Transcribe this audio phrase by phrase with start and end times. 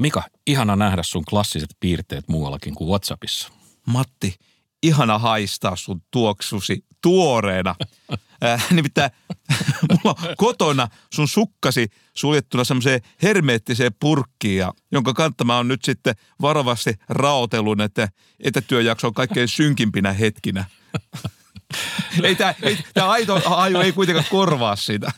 [0.00, 3.48] Mika, ihana nähdä sun klassiset piirteet muuallakin kuin WhatsAppissa.
[3.86, 4.34] Matti,
[4.82, 7.74] ihana haistaa sun tuoksusi tuoreena.
[8.44, 9.10] Äh, nimittäin
[9.88, 15.84] mulla on kotona sun sukkasi suljettuna semmoiseen hermeettiseen purkkiin, ja, jonka kantta mä oon nyt
[15.84, 18.08] sitten varovasti raotellut, että
[18.40, 20.64] etätyöjakso on kaikkein synkimpinä hetkinä.
[22.22, 25.12] ei tämä ei, aito aju ei kuitenkaan korvaa sitä.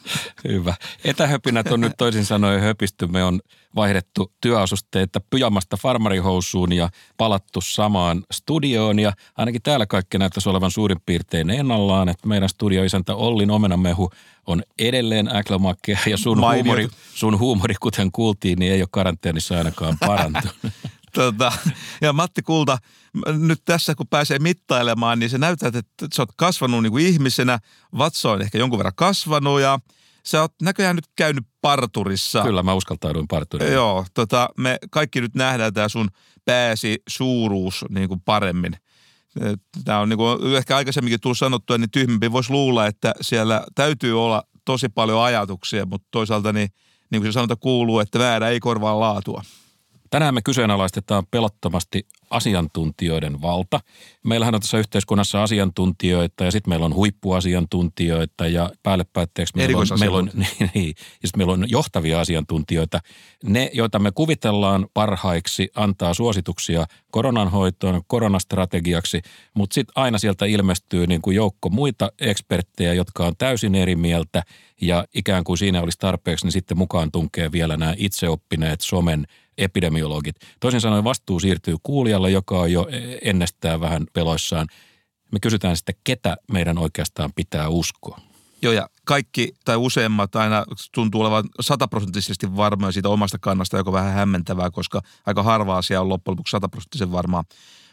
[0.48, 0.74] Hyvä.
[1.04, 3.06] Etähöpinät on nyt toisin sanoen höpisty.
[3.06, 3.40] Me on
[3.76, 8.98] vaihdettu työasusteita pyjamasta farmarihousuun ja palattu samaan studioon.
[8.98, 14.10] Ja ainakin täällä kaikki näyttäisi olevan suurin piirtein ennallaan, että meidän studioisäntä Ollin omenamehu
[14.46, 19.96] on edelleen äklomakkea ja sun huumori, sun huumori, kuten kuultiin, niin ei ole karanteenissa ainakaan
[20.00, 20.56] parantunut.
[21.14, 21.52] Tota,
[22.00, 22.78] ja Matti Kulta,
[23.38, 27.58] nyt tässä kun pääsee mittailemaan, niin se näyttää, että sä oot kasvanut niin kuin ihmisenä,
[27.98, 29.78] vatsa on ehkä jonkun verran kasvanut ja
[30.24, 32.42] sä oot näköjään nyt käynyt parturissa.
[32.42, 33.72] Kyllä mä uskaltauduin parturiin.
[33.72, 36.08] Joo, tota, me kaikki nyt nähdään tämä sun
[36.44, 38.76] pääsi suuruus niin kuin paremmin.
[39.84, 44.24] Tämä on niin kuin ehkä aikaisemminkin tullut sanottua, niin tyhmempi voisi luulla, että siellä täytyy
[44.24, 46.68] olla tosi paljon ajatuksia, mutta toisaalta niin,
[47.10, 49.42] niin kuin se sanota kuuluu, että väärä ei korvaa laatua.
[50.10, 53.80] Tänään me kyseenalaistetaan pelottomasti asiantuntijoiden valta.
[54.24, 59.86] Meillähän on tässä yhteiskunnassa asiantuntijoita ja sitten meillä on huippuasiantuntijoita ja päälle päätteeksi meillä on,
[59.98, 63.00] meillä on, niin, niin, ja meillä on johtavia asiantuntijoita.
[63.44, 69.22] Ne, joita me kuvitellaan parhaiksi, antaa suosituksia koronanhoitoon, koronastrategiaksi,
[69.54, 74.42] mutta sitten aina sieltä ilmestyy niin kuin joukko muita eksperttejä, jotka on täysin eri mieltä
[74.80, 79.26] ja ikään kuin siinä olisi tarpeeksi, niin sitten mukaan tunkee vielä nämä itseoppineet somen
[79.58, 80.36] epidemiologit.
[80.60, 82.86] Toisin sanoen vastuu siirtyy kuulijalle, joka on jo
[83.22, 84.66] ennestään vähän peloissaan.
[85.32, 88.20] Me kysytään sitten, ketä meidän oikeastaan pitää uskoa.
[88.62, 93.94] Joo, ja kaikki tai useimmat aina tuntuu olevan sataprosenttisesti varmoja siitä omasta kannasta, joka on
[93.94, 97.44] vähän hämmentävää, koska aika harva asia on loppujen lopuksi sataprosenttisen varmaa.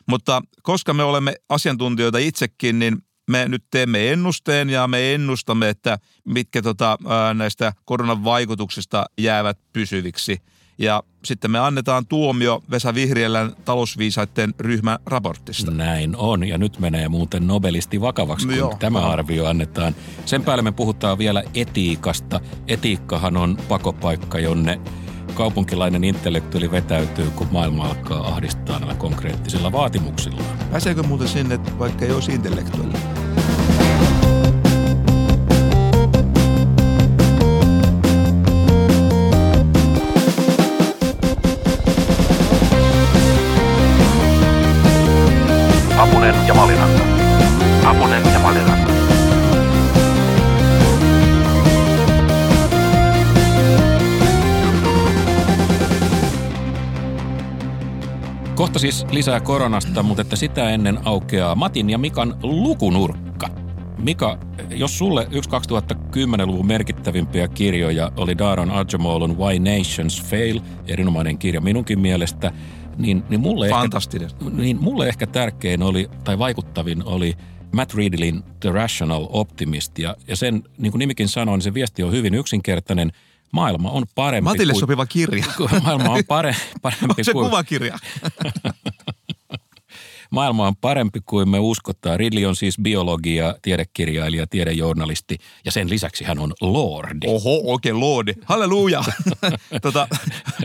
[0.05, 2.97] Mutta koska me olemme asiantuntijoita itsekin, niin
[3.29, 6.97] me nyt teemme ennusteen ja me ennustamme, että mitkä tota,
[7.33, 10.37] näistä koronan vaikutuksista jäävät pysyviksi–
[10.79, 15.71] ja sitten me annetaan tuomio Vesa Vihrielän talousviisaiden ryhmän raportista.
[15.71, 19.11] Näin on, ja nyt menee muuten nobelisti vakavaksi, kun Joo, tämä on.
[19.11, 19.95] arvio annetaan.
[20.25, 22.39] Sen päälle me puhutaan vielä etiikasta.
[22.67, 24.79] Etiikkahan on pakopaikka, jonne
[25.33, 30.41] kaupunkilainen intellektuaali vetäytyy, kun maailma alkaa ahdistaa näillä konkreettisilla vaatimuksilla.
[30.71, 32.93] Pääseekö muuten sinne, vaikka ei olisi intellektuaali?
[58.69, 63.49] Kohta siis lisää koronasta, mutta että sitä ennen aukeaa Matin ja Mikan lukunurkka.
[63.97, 71.61] Mika, jos sulle yksi 2010-luvun merkittävimpiä kirjoja oli Daron Ajamolun Why Nations Fail, erinomainen kirja
[71.61, 72.51] minunkin mielestä,
[72.97, 74.29] niin, niin, mulle Fantastinen.
[74.29, 77.33] Ehkä, niin mulle ehkä tärkein oli, tai vaikuttavin oli
[77.71, 79.99] Matt Riedlin The Rational Optimist.
[79.99, 83.11] Ja, ja sen, niin kuin nimikin sanoi, niin se viesti on hyvin yksinkertainen–
[83.51, 85.45] maailma on parempi Matille kuin, sopiva kirja.
[85.83, 87.45] Maailma on pare, parempi on se kuin...
[87.45, 87.99] kuvakirja.
[90.29, 92.19] maailma on parempi kuin me uskotaan.
[92.19, 97.27] Ridley on siis biologia, tiedekirjailija, tiedejournalisti ja sen lisäksi hän on lordi.
[97.27, 98.33] Oho, oikein okay, lordi.
[98.45, 99.03] Halleluja.
[99.81, 100.07] tota,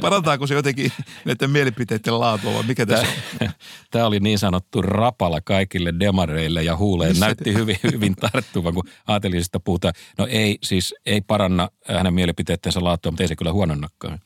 [0.00, 0.92] parantaako se jotenkin
[1.25, 3.06] näiden mielipiteiden laatua vai mikä tässä?
[3.91, 7.20] Tämä oli niin sanottu rapala kaikille demareille ja huuleen.
[7.20, 9.94] Näytti hyvin, hyvin tarttuvan, kun ajatelin sitä puhutaan.
[10.19, 14.19] No ei, siis ei paranna hänen mielipiteettensä laatua, mutta ei se kyllä huononnakaan.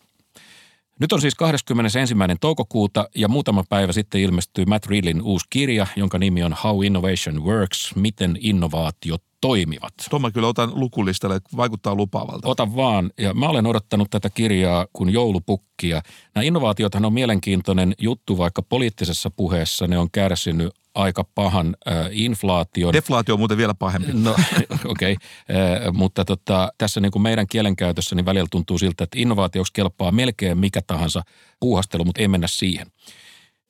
[1.01, 2.15] Nyt on siis 21.
[2.41, 7.45] toukokuuta ja muutama päivä sitten ilmestyy Matt Reedlin uusi kirja, jonka nimi on How Innovation
[7.45, 9.95] Works, miten innovaatiot toimivat.
[10.11, 12.49] Tuon mä kyllä otan lukulistalle, vaikuttaa lupaavalta.
[12.49, 13.11] Ota vaan.
[13.19, 16.03] Ja mä olen odottanut tätä kirjaa kuin joulupukkia.
[16.35, 22.93] Nämä innovaatiothan on mielenkiintoinen juttu, vaikka poliittisessa puheessa ne on kärsinyt aika pahan äh, inflaation.
[22.93, 24.13] Deflaatio on muuten vielä pahempi.
[24.13, 24.31] No
[24.85, 25.17] okei, okay.
[25.57, 30.13] äh, mutta tota, tässä niin kuin meidän kielenkäytössä niin välillä tuntuu siltä, että innovaatioksi kelpaa
[30.13, 31.23] melkein mikä tahansa
[31.61, 32.87] puuhastelu, mutta ei mennä siihen.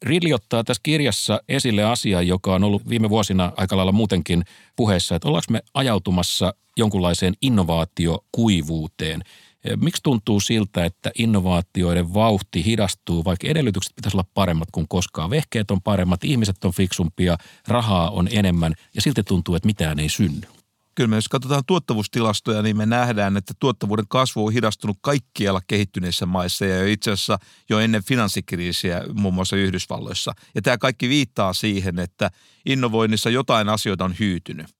[0.02, 4.44] Ridley ottaa tässä kirjassa esille asiaa, joka on ollut viime vuosina aika lailla muutenkin
[4.76, 9.22] puheessa, että ollaanko me ajautumassa jonkunlaiseen innovaatiokuivuuteen–
[9.76, 15.30] Miksi tuntuu siltä, että innovaatioiden vauhti hidastuu, vaikka edellytykset pitäisi olla paremmat kuin koskaan?
[15.30, 17.36] Vehkeet on paremmat, ihmiset on fiksumpia,
[17.68, 20.48] rahaa on enemmän ja silti tuntuu, että mitään ei synny.
[20.94, 26.26] Kyllä me jos katsotaan tuottavuustilastoja, niin me nähdään, että tuottavuuden kasvu on hidastunut kaikkialla kehittyneissä
[26.26, 27.38] maissa ja itse asiassa
[27.68, 30.32] jo ennen finanssikriisiä muun muassa Yhdysvalloissa.
[30.54, 32.30] Ja tämä kaikki viittaa siihen, että
[32.66, 34.77] innovoinnissa jotain asioita on hyytynyt.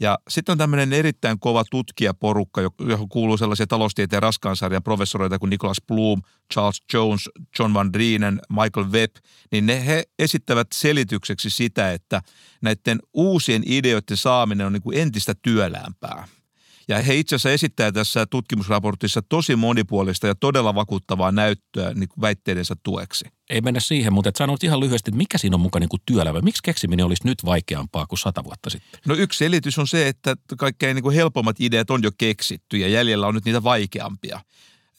[0.00, 5.82] Ja sitten on tämmöinen erittäin kova tutkijaporukka, johon kuuluu sellaisia taloustieteen raskaansarjan professoreita kuin Nicholas
[5.86, 9.16] Bloom, Charles Jones, John Van Drienen, Michael Webb,
[9.52, 12.22] niin ne he esittävät selitykseksi sitä, että
[12.62, 16.28] näiden uusien ideoiden saaminen on niin kuin entistä työläämpää.
[16.90, 22.20] Ja he itse asiassa esittää tässä tutkimusraportissa tosi monipuolista ja todella vakuuttavaa näyttöä niin kuin
[22.20, 23.24] väitteidensä tueksi.
[23.50, 26.40] Ei mennä siihen, mutta sanoit ihan lyhyesti, että mikä siinä on mukaan niin työlävä?
[26.40, 29.00] Miksi keksiminen olisi nyt vaikeampaa kuin sata vuotta sitten?
[29.06, 32.88] No yksi selitys on se, että kaikkein niin kuin helpommat ideat on jo keksitty ja
[32.88, 34.40] jäljellä on nyt niitä vaikeampia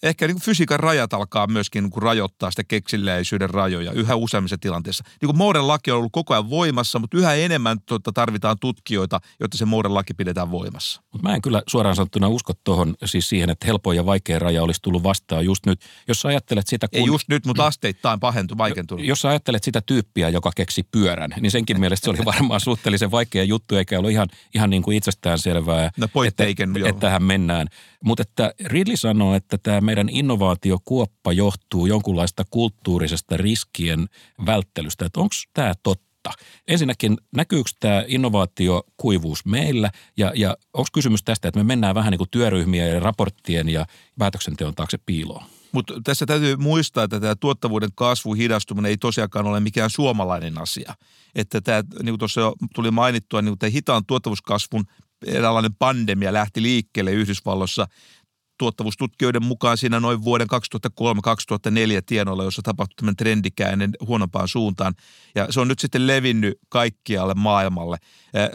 [0.03, 4.57] ehkä niin kuin fysiikan rajat alkaa myöskin niin kuin rajoittaa sitä keksilläisyyden rajoja yhä useammissa
[4.57, 5.03] tilanteissa.
[5.21, 9.19] Niin kuin Mooren laki on ollut koko ajan voimassa, mutta yhä enemmän tuota, tarvitaan tutkijoita,
[9.39, 11.01] jotta se Mooren laki pidetään voimassa.
[11.12, 14.63] Mutta mä en kyllä suoraan sanottuna usko tuohon siis siihen, että helpoin ja vaikea raja
[14.63, 15.81] olisi tullut vastaan just nyt.
[16.07, 16.88] Jos ajattelet sitä...
[16.88, 17.00] Kun...
[17.00, 19.06] Ei just nyt, mutta asteittain pahentu, vaikentunut.
[19.06, 23.44] Jos ajattelet sitä tyyppiä, joka keksi pyörän, niin senkin mielestä se oli varmaan suhteellisen vaikea
[23.44, 27.68] juttu, eikä ollut ihan, ihan niin kuin itsestään selvää, no, että, että tähän mennään.
[28.06, 34.07] Mutta että Ridley sanoo, että tämä meidän innovaatiokuoppa johtuu jonkunlaista kulttuurisesta riskien
[34.45, 35.06] välttelystä.
[35.06, 36.31] Että onko tämä totta?
[36.68, 42.18] Ensinnäkin, näkyykö tämä innovaatiokuivuus meillä ja, ja onko kysymys tästä, että me mennään vähän niin
[42.18, 43.86] kuin työryhmien ja raporttien ja
[44.19, 45.44] päätöksenteon taakse piiloon?
[45.71, 50.95] Mutta tässä täytyy muistaa, että tämä tuottavuuden kasvu hidastuminen ei tosiaankaan ole mikään suomalainen asia.
[51.36, 54.86] Että tämä, niin kuin tuossa tuli mainittua, niin tämä hitaan tuottavuuskasvun
[55.25, 57.88] eräänlainen pandemia lähti liikkeelle Yhdysvalloissa
[58.62, 60.47] tuottavuustutkijoiden mukaan siinä noin vuoden
[61.01, 64.94] 2003-2004 tienoilla, jossa tapahtui tämmöinen trendikäinen huonompaan suuntaan.
[65.35, 67.97] Ja se on nyt sitten levinnyt kaikkialle maailmalle.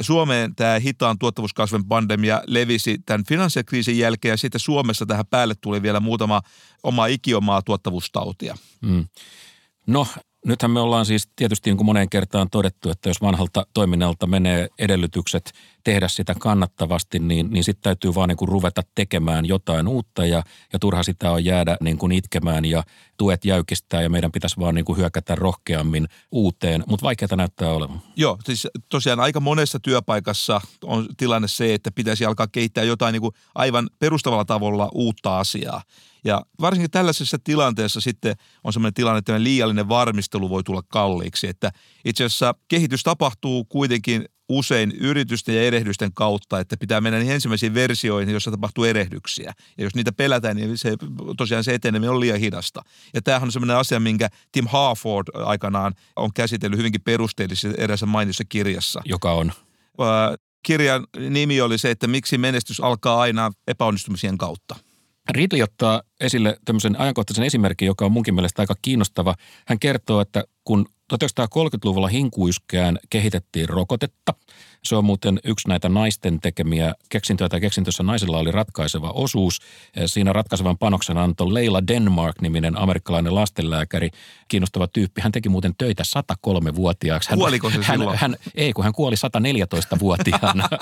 [0.01, 5.83] Suomeen tämä hitaan tuottavuuskasvun pandemia levisi tämän finanssikriisin jälkeen ja sitten Suomessa tähän päälle tuli
[5.83, 6.41] vielä muutama
[6.83, 8.57] oma ikiomaa tuottavuustautia.
[8.83, 9.05] Mm.
[9.87, 10.07] No
[10.47, 14.69] nythän me ollaan siis tietysti niin kuin moneen kertaan todettu, että jos vanhalta toiminnalta menee
[14.79, 15.53] edellytykset
[15.85, 20.43] tehdä sitä kannattavasti, niin, niin sitten täytyy vaan niin kuin ruveta tekemään jotain uutta ja,
[20.73, 22.83] ja turha sitä on jäädä niin kuin itkemään ja
[23.17, 28.03] tuet jäykistää ja meidän pitäisi vaan niin kuin hyökätä rohkeammin uuteen, mutta vaikeaa näyttää olevan.
[28.17, 33.23] Joo, siis tosiaan aika monessa työpaikassa on tilanne se, että pitäisi alkaa kehittää jotain niin
[33.23, 35.83] kuin aivan perustavalla tavalla uutta asiaa.
[36.27, 41.49] Ja varsinkin tällaisessa tilanteessa sitten on sellainen tilanne, että liiallinen varmistelu voi tulla kalliiksi.
[41.49, 41.71] Että
[42.05, 47.75] itse asiassa kehitys tapahtuu kuitenkin usein yritysten ja erehdysten kautta, että pitää mennä niihin ensimmäisiin
[47.75, 49.53] versioihin, joissa tapahtuu erehdyksiä.
[49.79, 50.97] Ja jos niitä pelätään, niin se,
[51.37, 52.83] tosiaan se eteneminen on liian hidasta.
[53.15, 58.45] Ja tämähän on sellainen asia, minkä Tim Harford aikanaan on käsitellyt hyvinkin perusteellisesti erässä mainiossa
[58.49, 59.01] kirjassa.
[59.05, 59.53] Joka on?
[60.63, 64.77] Kirjan nimi oli se, että miksi menestys alkaa aina epäonnistumisien kautta.
[65.31, 69.35] Ridley ottaa esille tämmöisen ajankohtaisen esimerkin, joka on munkin mielestä aika kiinnostava.
[69.67, 74.35] Hän kertoo, että kun 1930-luvulla hinkuiskään kehitettiin rokotetta.
[74.87, 79.61] Se on muuten yksi näitä naisten tekemiä keksintöjä tai keksintössä naisilla oli ratkaiseva osuus.
[80.07, 84.11] Siinä ratkaisevan panoksen antoi Leila Denmark-niminen amerikkalainen lastenlääkäri,
[84.49, 85.21] kiinnostava tyyppi.
[85.21, 86.03] Hän teki muuten töitä
[86.33, 87.31] 103-vuotiaaksi.
[87.31, 88.19] Hän, Kuoliko se hän, silloin?
[88.19, 90.69] Hän, ei, kun hän kuoli 114-vuotiaana.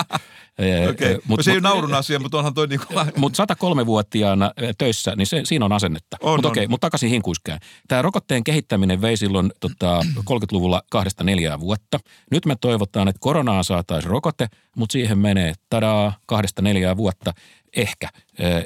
[0.58, 1.18] Okei, okay.
[1.28, 2.86] mut, se ei ole naurun asia, mutta onhan toi niinku...
[3.16, 6.16] Mutta 103-vuotiaana töissä, niin se, siinä on asennetta.
[6.22, 7.58] Mutta okei, okay, mutta takaisin hinkuiskään.
[7.88, 11.98] Tämä rokotteen kehittäminen vei silloin tota, 30-luvulla kahdesta neljää vuotta.
[12.30, 17.32] Nyt me toivotaan, että koronaa saataisiin rokote, mutta siihen menee tadaa kahdesta neljää vuotta
[17.76, 18.08] ehkä.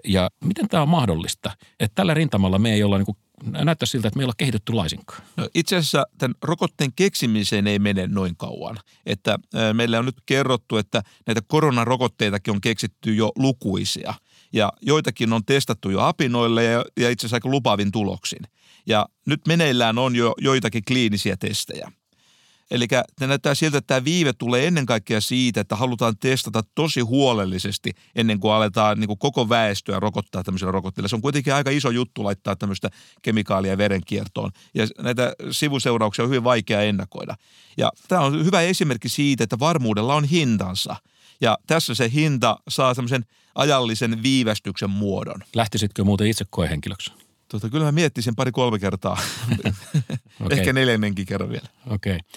[0.05, 1.51] Ja miten tämä on mahdollista?
[1.81, 3.17] Että tällä rintamalla me ei olla niin
[3.65, 5.23] näyttää siltä, että meillä on kehitetty laisinkaan.
[5.37, 8.77] No, itse asiassa tämän rokotteen keksimiseen ei mene noin kauan.
[9.07, 9.39] Että
[9.73, 14.15] meillä on nyt kerrottu, että näitä koronarokotteitakin on keksitty jo lukuisia.
[14.53, 18.43] Ja joitakin on testattu jo apinoille ja, ja itse asiassa aika lupaavin tuloksin.
[18.87, 21.93] Ja nyt meneillään on jo joitakin kliinisiä testejä.
[22.71, 22.87] Eli
[23.21, 28.41] näyttää siltä, että tämä viive tulee ennen kaikkea siitä, että halutaan testata tosi huolellisesti ennen
[28.41, 31.09] kuin aletaan niin kuin koko väestöä rokottaa tämmöisellä rokotteella.
[31.09, 32.91] Se on kuitenkin aika iso juttu laittaa tämmöistä
[33.23, 34.51] kemikaalia verenkiertoon.
[34.75, 37.37] Ja näitä sivuseurauksia on hyvin vaikea ennakoida.
[37.77, 40.97] Ja tämä on hyvä esimerkki siitä, että varmuudella on hintansa.
[41.41, 45.45] Ja tässä se hinta saa semmoisen ajallisen viivästyksen muodon.
[45.55, 47.28] Lähtisitkö muuten itse koehenkilöksi?
[47.49, 49.19] Tota, kyllä mä miettisin pari-kolme kertaa.
[50.45, 50.59] okay.
[50.59, 51.69] Ehkä neljännenkin kerran vielä.
[51.91, 52.17] Okei.
[52.17, 52.29] Okay.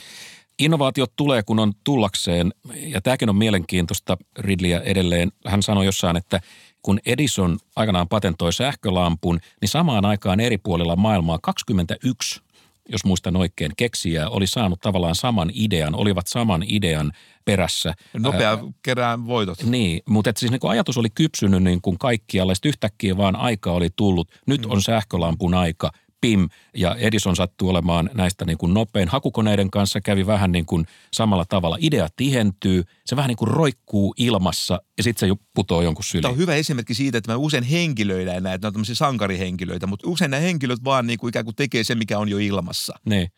[0.60, 5.32] Innovaatiot tulee, kun on tullakseen, ja tämäkin on mielenkiintoista Ridleyä edelleen.
[5.46, 6.40] Hän sanoi jossain, että
[6.82, 12.42] kun Edison aikanaan patentoi sähkölampun, niin samaan aikaan eri puolilla maailmaa 21
[12.90, 17.12] jos muistan oikein, keksijää oli saanut tavallaan saman idean, olivat saman idean
[17.46, 17.94] perässä.
[18.20, 19.64] Nopea kerään voitot.
[19.64, 23.36] Niin, mutta että siis niin kuin ajatus oli kypsynyt niin kuin kaikkialla, sitten yhtäkkiä vaan
[23.36, 24.32] aika oli tullut.
[24.48, 24.72] Nyt mm.
[24.72, 25.92] on sähkölampun aika,
[26.22, 29.08] PIM ja Edison sattuu olemaan näistä niin kuin nopein.
[29.08, 31.78] Hakukoneiden kanssa kävi vähän niin kuin samalla tavalla.
[31.80, 36.22] Idea tihentyy, se vähän niin kuin roikkuu ilmassa ja sitten se jo putoo jonkun syliin.
[36.22, 40.10] Tämä on hyvä esimerkki siitä, että me usein henkilöidään näitä, ne on tämmöisiä sankarihenkilöitä, mutta
[40.10, 42.94] usein nämä henkilöt vaan niin kuin ikään kuin tekee se, mikä on jo ilmassa.
[43.06, 43.32] Niin.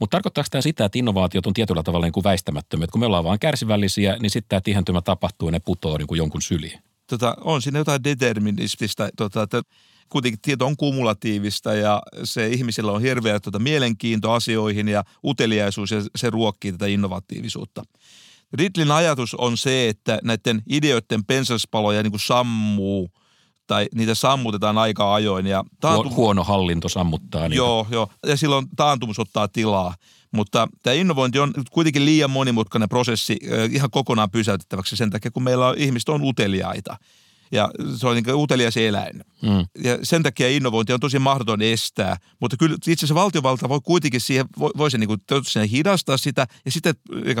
[0.00, 2.86] Mutta tarkoittaako tämä sitä, että innovaatiot on tietyllä tavalla niin kuin väistämättömiä?
[2.92, 6.18] kun me ollaan vaan kärsivällisiä, niin sitten tämä tihentymä tapahtuu ja ne putoo niin kuin
[6.18, 6.78] jonkun syliin.
[7.06, 9.62] Tota, on siinä jotain deterministista, tota, että
[10.08, 16.02] kuitenkin tieto on kumulatiivista ja se ihmisillä on hirveä tuota mielenkiinto asioihin ja uteliaisuus ja
[16.16, 17.82] se ruokkii tätä innovatiivisuutta.
[18.52, 23.10] Ridlin ajatus on se, että näiden ideoiden pensaspaloja niin kuin sammuu
[23.66, 25.46] tai niitä sammutetaan aika ajoin.
[25.46, 27.56] Ja taantum- Huono hallinto sammuttaa niitä.
[27.56, 28.08] Joo, joo.
[28.26, 29.94] Ja silloin taantumus ottaa tilaa.
[30.32, 33.38] Mutta tämä innovointi on kuitenkin liian monimutkainen prosessi
[33.70, 36.96] ihan kokonaan pysäytettäväksi sen takia, kun meillä on, ihmiset on uteliaita
[37.52, 39.24] ja se on niin utelias eläin.
[39.42, 39.84] Mm.
[39.84, 44.20] Ja sen takia innovointi on tosi mahdoton estää, mutta kyllä itse asiassa valtiovalta voi kuitenkin
[44.20, 45.20] siihen, voi, voi se niin kuin,
[45.70, 46.94] hidastaa sitä ja sitten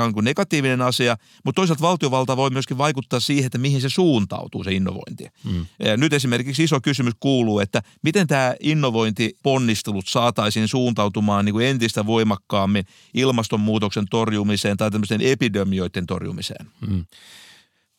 [0.04, 4.64] on kuin negatiivinen asia, mutta toisaalta valtiovalta voi myöskin vaikuttaa siihen, että mihin se suuntautuu
[4.64, 5.26] se innovointi.
[5.44, 5.66] Mm.
[5.78, 12.06] Ja nyt esimerkiksi iso kysymys kuuluu, että miten tämä innovointiponnistelut saataisiin suuntautumaan niin kuin entistä
[12.06, 12.84] voimakkaammin
[13.14, 16.66] ilmastonmuutoksen torjumiseen tai tämmöisten epidemioiden torjumiseen.
[16.88, 17.04] Mm.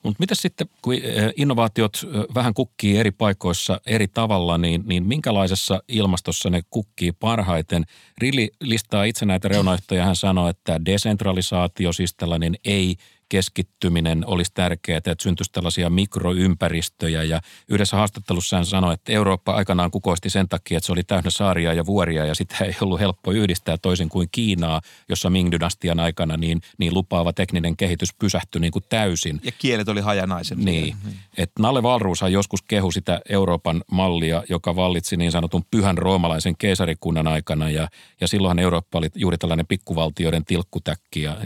[0.07, 5.03] Mutta mitä sitten, kun eh, innovaatiot eh, vähän kukkii eri paikoissa eri tavalla, niin, niin
[5.03, 7.85] minkälaisessa ilmastossa ne kukkii parhaiten?
[8.17, 10.05] Rilli listaa itse näitä reunaehtoja.
[10.05, 12.95] Hän sanoi, että desentralisaatio, siis tällainen ei–
[13.29, 17.23] keskittyminen olisi tärkeää, että syntyisi tällaisia mikroympäristöjä.
[17.23, 21.29] Ja yhdessä haastattelussa hän sanoi, että Eurooppa aikanaan kukoisti sen takia, että se oli täynnä
[21.29, 26.37] saaria ja vuoria ja sitä ei ollut helppo yhdistää toisin kuin Kiinaa, jossa Ming-dynastian aikana
[26.37, 29.39] niin, niin lupaava tekninen kehitys pysähtyi niin kuin täysin.
[29.43, 30.65] Ja kielet oli hajanaisempia.
[30.65, 30.95] Niin.
[31.05, 31.17] niin.
[31.37, 37.27] Et Nalle Valruushan joskus kehu sitä Euroopan mallia, joka vallitsi niin sanotun pyhän roomalaisen keisarikunnan
[37.27, 37.87] aikana ja,
[38.21, 41.37] ja silloinhan Eurooppa oli juuri tällainen pikkuvaltioiden tilkkutäkki ja,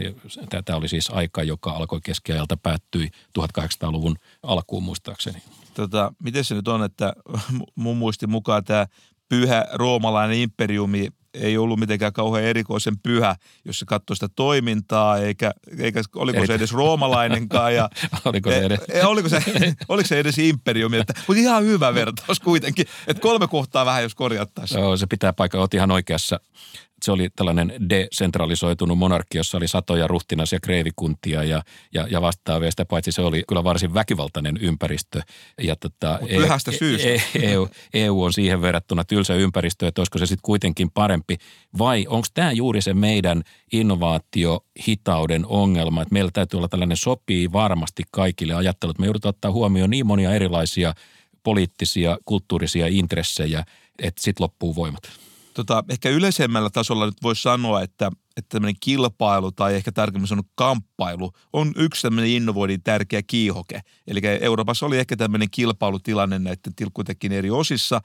[0.52, 5.42] ja tämä oli siis aika, joka alkoi keskiajalta, päättyi 1800-luvun alkuun muistaakseni.
[5.74, 7.12] Tota, miten se nyt on, että
[7.74, 8.86] mun muistin mukaan tämä
[9.28, 15.52] pyhä roomalainen imperiumi ei ollut mitenkään kauhean erikoisen pyhä, jos se katsoi sitä toimintaa, eikä,
[15.78, 17.74] eikä oliko se edes roomalainenkaan.
[17.74, 17.88] Ja,
[18.24, 18.80] oliko, se edes?
[18.88, 19.42] E, oliko, se,
[19.88, 24.14] oliko se edes imperiumi, että, mutta ihan hyvä vertaus kuitenkin, että kolme kohtaa vähän jos
[24.14, 24.80] korjattaisiin.
[24.80, 26.40] Joo, se pitää paikkaa, olet ihan oikeassa
[27.02, 30.08] se oli tällainen desentralisoitunut monarkki, jossa oli satoja
[30.52, 31.62] ja kreivikuntia ja,
[31.94, 32.70] ja, ja vastaavia.
[32.70, 35.20] Sitä paitsi se oli kyllä varsin väkivaltainen ympäristö.
[35.62, 37.08] Ja tota, pyhästä e, syystä.
[37.42, 41.21] EU, EU on siihen verrattuna tylsä ympäristö, että olisiko se sitten kuitenkin parempi.
[41.78, 48.02] Vai onko tämä juuri se meidän innovaatiohitauden ongelma, että meillä täytyy olla tällainen sopii varmasti
[48.10, 48.98] kaikille ajattelut.
[48.98, 50.94] Me joudutaan ottaa huomioon niin monia erilaisia
[51.42, 53.64] poliittisia, kulttuurisia intressejä,
[53.98, 55.02] että sitten loppuu voimat
[55.54, 60.50] tota, ehkä yleisemmällä tasolla nyt voisi sanoa, että, että tämmöinen kilpailu tai ehkä tarkemmin sanonut
[60.54, 63.80] kamppailu on yksi tämmöinen innovoinnin tärkeä kiihoke.
[64.06, 68.00] Eli Euroopassa oli ehkä tämmöinen kilpailutilanne näiden tilkkutekin eri osissa.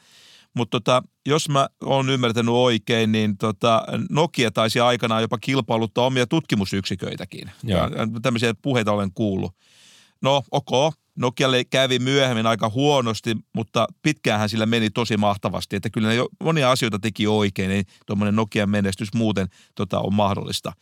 [0.58, 6.28] Mutta tota, jos mä oon ymmärtänyt oikein, niin tota, Nokia taisi aikanaan jopa kilpailuttaa omia
[6.28, 7.52] tutkimusyksiköitäkin.
[7.64, 7.90] Ja
[8.22, 9.52] tämmöisiä puheita olen kuullut.
[10.22, 15.76] No, ok, Nokialle kävi myöhemmin aika huonosti, mutta pitkäänhän sillä meni tosi mahtavasti.
[15.76, 20.14] Että kyllä ne jo monia asioita teki oikein, niin tuommoinen Nokian menestys muuten tota, on
[20.14, 20.74] mahdollista.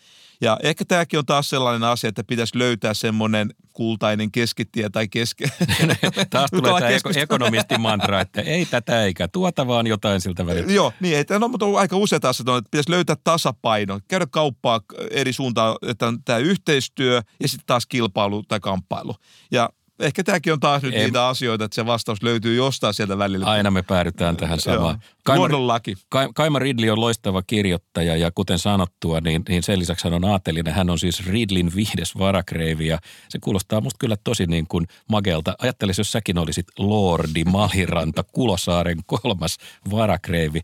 [0.41, 5.45] Ja ehkä tämäkin on taas sellainen asia, että pitäisi löytää semmoinen kultainen keskittie tai keske...
[6.29, 7.19] taas tulee tämä keskusta.
[7.21, 10.71] ekonomistin mantra, että ei tätä eikä tuota, vaan jotain siltä väliltä.
[10.71, 15.33] Joo, niin, että, no, mutta aika usein taas, että pitäisi löytää tasapaino, käydä kauppaa eri
[15.33, 19.15] suuntaan, että on tämä yhteistyö ja sitten taas kilpailu tai kamppailu.
[19.51, 21.03] Ja ehkä tämäkin on taas nyt en...
[21.03, 23.45] niitä asioita, että se vastaus löytyy jostain sieltä välillä.
[23.45, 24.99] Aina me päädytään tähän samaan.
[25.35, 25.95] Luonnonlaki.
[26.35, 30.73] Kaima Ridley on loistava kirjoittaja ja kuten sanottua, niin, niin sen lisäksi hän on aatelinen.
[30.73, 32.99] Hän on siis Ridlin viides varakreivi ja
[33.29, 35.55] se kuulostaa musta kyllä tosi niin kuin magelta.
[35.59, 39.57] Ajattelisi, jos säkin olisit Lordi Maliranta Kulosaaren kolmas
[39.91, 40.61] varakreivi.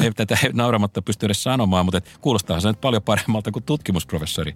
[0.00, 4.54] Ei tätä nauramatta pysty edes sanomaan, mutta kuulostaa se nyt paljon paremmalta kuin tutkimusprofessori.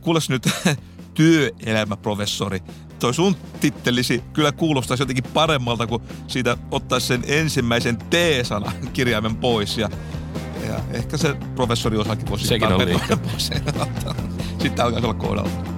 [0.00, 0.42] Kuulos nyt
[1.14, 2.60] työelämäprofessori.
[2.98, 9.78] Toi sun tittelisi kyllä kuulostaisi jotenkin paremmalta, kun siitä ottaisi sen ensimmäisen T-sanan kirjaimen pois.
[9.78, 9.88] Ja,
[10.68, 13.18] ja ehkä se professori osakin voisi Sekin on liikaa.
[14.62, 15.71] Sitten alkaa olla kohdalla.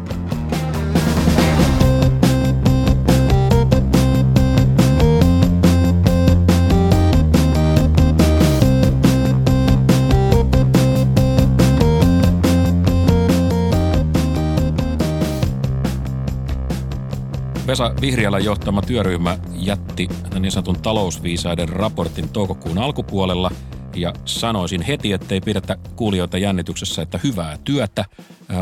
[17.74, 23.50] Vesa Vihriälän johtama työryhmä jätti niin sanotun talousviisaiden raportin toukokuun alkupuolella
[23.94, 28.04] ja sanoisin heti, ettei pidetä kuulijoita jännityksessä, että hyvää työtä,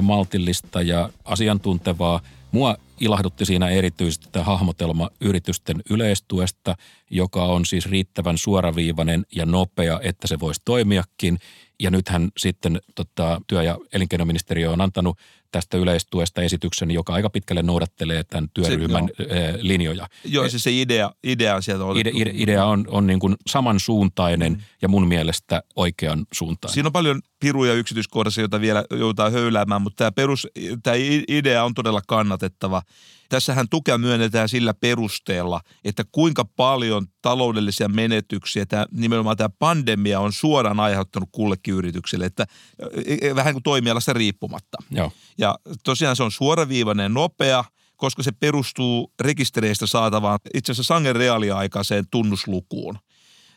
[0.00, 2.21] maltillista ja asiantuntevaa.
[2.52, 6.75] Mua ilahdutti siinä erityisesti tämä hahmotelma yritysten yleistuesta,
[7.11, 11.38] joka on siis riittävän suoraviivainen ja nopea, että se voisi toimiakin.
[11.81, 15.19] Ja nythän sitten tota, työ- ja elinkeinoministeriö on antanut
[15.52, 20.09] tästä yleistuesta esityksen, joka aika pitkälle noudattelee tämän työryhmän se, linjoja.
[20.25, 24.52] Joo, siis se idea, idea sieltä on Ide, ide, idea on, on niin kuin samansuuntainen
[24.52, 24.61] mm.
[24.82, 26.75] ja mun mielestä oikean suuntaan.
[26.75, 30.49] Siinä on paljon piruja yksityiskohdassa, joita vielä joudutaan höyläämään, mutta tämä, perus,
[30.82, 30.97] tämä
[31.28, 32.82] idea on todella kannatettava.
[33.32, 40.32] Tässähän tukea myönnetään sillä perusteella, että kuinka paljon taloudellisia menetyksiä tämä, nimenomaan tämä pandemia on
[40.32, 42.46] suoraan aiheuttanut kullekin yritykselle, että
[43.06, 44.78] e, e, vähän kuin toimialasta riippumatta.
[44.90, 45.12] Joo.
[45.38, 47.64] Ja tosiaan se on suoraviivainen, nopea,
[47.96, 52.98] koska se perustuu rekistereistä saatavaan itse asiassa sangen reaaliaikaiseen tunnuslukuun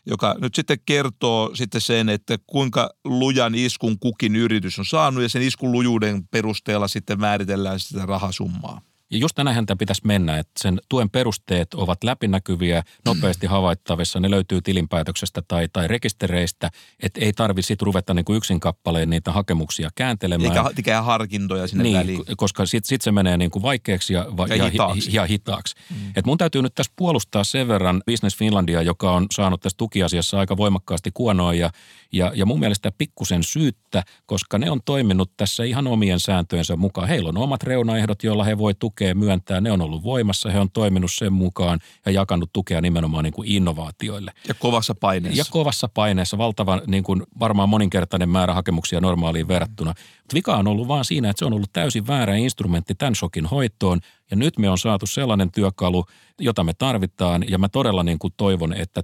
[0.07, 5.29] joka nyt sitten kertoo sitten sen, että kuinka lujan iskun kukin yritys on saanut ja
[5.29, 8.81] sen iskun lujuuden perusteella sitten määritellään sitä rahasummaa.
[9.11, 14.31] Ja just tänään tämä pitäisi mennä, että sen tuen perusteet ovat läpinäkyviä, nopeasti havaittavissa, ne
[14.31, 16.71] löytyy tilinpäätöksestä tai, tai rekistereistä,
[17.03, 20.57] että ei tarvitse sitten ruveta niin kuin yksin kappaleen niitä hakemuksia kääntelemään.
[20.57, 22.23] Eikä tekee harkintoja sinne niin, väliin.
[22.37, 25.09] koska sitten sit se menee niin kuin vaikeaksi ja, ja, ja hitaaksi.
[25.13, 25.75] Ja hitaaksi.
[25.89, 26.11] Mm.
[26.15, 30.39] Et mun täytyy nyt tässä puolustaa sen verran Business Finlandia, joka on saanut tässä tukiasiassa
[30.39, 31.69] aika voimakkaasti kuonoa ja,
[32.11, 37.07] ja, ja mun mielestä pikkusen syyttä, koska ne on toiminut tässä ihan omien sääntöjensä mukaan.
[37.07, 40.59] Heillä on omat reunaehdot, joilla he voi tukea tukea myöntää, ne on ollut voimassa, he
[40.59, 44.31] on toiminut sen mukaan ja jakanut tukea nimenomaan niin kuin innovaatioille.
[44.47, 45.39] Ja kovassa paineessa.
[45.39, 49.89] Ja kovassa paineessa, valtavan niin kuin varmaan moninkertainen määrä hakemuksia normaaliin verrattuna.
[49.89, 53.45] Mutta vika on ollut vaan siinä, että se on ollut täysin väärä instrumentti tämän shokin
[53.45, 53.99] hoitoon
[54.31, 56.05] ja nyt me on saatu sellainen työkalu,
[56.39, 59.03] jota me tarvitaan ja mä todella niin kuin toivon, että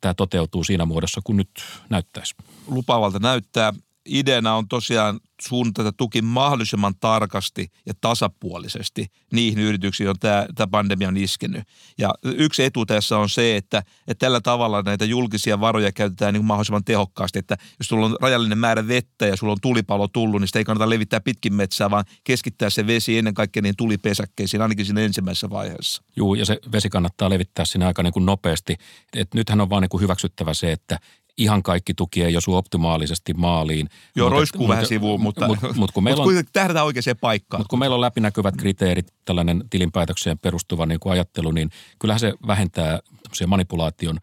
[0.00, 1.50] tämä toteutuu siinä muodossa, kun nyt
[1.90, 2.34] näyttäisi.
[2.68, 3.72] Lupaavalta näyttää
[4.08, 11.08] ideana on tosiaan suunnata tuki mahdollisimman tarkasti ja tasapuolisesti niihin yrityksiin, joihin tämä, tämä pandemia
[11.08, 11.62] on iskenyt.
[11.98, 16.44] Ja yksi etu tässä on se, että, että tällä tavalla näitä julkisia varoja käytetään niin
[16.44, 20.48] mahdollisimman tehokkaasti, että jos sulla on rajallinen määrä vettä ja sulla on tulipalo tullut, niin
[20.48, 24.86] sitä ei kannata levittää pitkin metsää, vaan keskittää se vesi ennen kaikkea niin tulipesäkkeisiin, ainakin
[24.86, 26.02] siinä ensimmäisessä vaiheessa.
[26.16, 28.76] Joo, ja se vesi kannattaa levittää sinne aika niin kuin nopeasti.
[29.16, 30.98] Et nythän on vaan niin kuin hyväksyttävä se, että
[31.38, 33.88] ihan kaikki tuki ei osu optimaalisesti maaliin.
[34.16, 37.60] Joo, roiskuu vähän sivuun, mutta, mutta, mutta kun meillä on, tähdätään oikeaan paikkaan.
[37.60, 42.34] Mutta kun meillä on läpinäkyvät kriteerit, tällainen tilinpäätökseen perustuva niin kuin ajattelu, niin kyllähän se
[42.46, 43.00] vähentää
[43.46, 44.18] manipulaation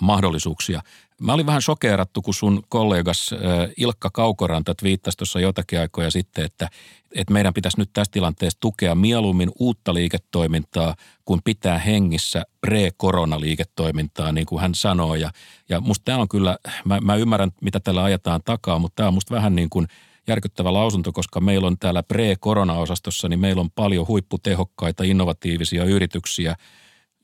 [0.00, 0.82] mahdollisuuksia.
[1.20, 3.30] Mä olin vähän sokeerattu, kun sun kollegas
[3.76, 6.68] Ilkka Kaukoranta twiittasi tuossa jotakin aikoja sitten, että,
[7.14, 14.46] että meidän pitäisi nyt tässä tilanteessa tukea mieluummin uutta liiketoimintaa, kuin pitää hengissä pre-koronaliiketoimintaa, niin
[14.46, 15.14] kuin hän sanoo.
[15.14, 15.30] Ja,
[15.68, 19.14] ja musta tämä on kyllä, mä, mä ymmärrän, mitä tällä ajetaan takaa, mutta tämä on
[19.14, 19.86] musta vähän niin kuin
[20.26, 26.56] järkyttävä lausunto, koska meillä on täällä pre-korona-osastossa, niin meillä on paljon huipputehokkaita, innovatiivisia yrityksiä,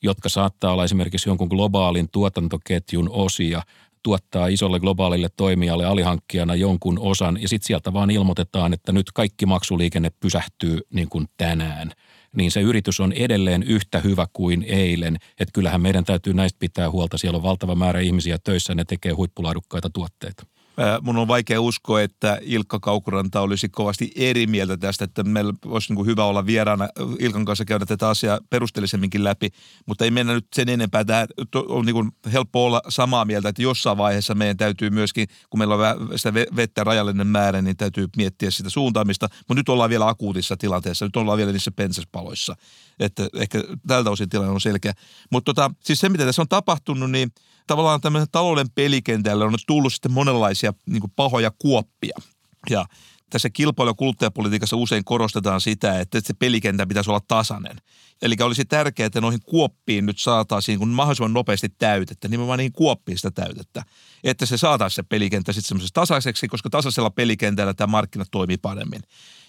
[0.03, 3.63] jotka saattaa olla esimerkiksi jonkun globaalin tuotantoketjun osia–
[4.07, 9.47] tuottaa isolle globaalille toimijalle alihankkijana jonkun osan ja sitten sieltä vaan ilmoitetaan, että nyt kaikki
[9.47, 11.93] maksuliikenne pysähtyy niin kuin tänään
[12.37, 15.17] niin se yritys on edelleen yhtä hyvä kuin eilen.
[15.17, 17.19] Että kyllähän meidän täytyy näistä pitää huolta.
[17.19, 20.47] Siellä on valtava määrä ihmisiä töissä, ne tekee huippulaadukkaita tuotteita.
[21.03, 25.89] Mun on vaikea uskoa, että Ilkka Kaukuranta olisi kovasti eri mieltä tästä, että meillä olisi
[25.89, 29.49] niin kuin hyvä olla vieraana Ilkan kanssa käydä tätä asiaa perusteellisemminkin läpi,
[29.87, 31.05] mutta ei mennä nyt sen enempää.
[31.05, 31.27] Tämä
[31.69, 35.75] on niin kuin helppo olla samaa mieltä, että jossain vaiheessa meidän täytyy myöskin, kun meillä
[35.75, 40.57] on sitä vettä rajallinen määrä, niin täytyy miettiä sitä suuntaamista, mutta nyt ollaan vielä akuutissa
[40.57, 42.57] tilanteessa, nyt ollaan vielä niissä pensaspaloissa,
[43.01, 44.93] että ehkä tältä osin tilanne on selkeä.
[45.31, 47.31] Mutta tota, siis se, mitä tässä on tapahtunut, niin–
[47.67, 52.19] tavallaan tämmöisen talouden pelikentälle on tullut sitten monenlaisia niin pahoja kuoppia.
[52.71, 52.87] Ja
[53.31, 57.77] tässä kilpailu- ja kuluttajapolitiikassa usein korostetaan sitä, että se pelikenttä pitäisi olla tasainen.
[58.23, 63.19] Eli olisi tärkeää, että noihin kuoppiin nyt saataisiin kun mahdollisimman nopeasti täytettä, nimenomaan niihin kuoppiin
[63.19, 63.83] sitä täytettä.
[64.25, 69.03] Että se saataisiin se pelikenttä sitten semmoisessa tasaiseksi, koska tasaisella pelikentällä tämä markkina toimii paremmin.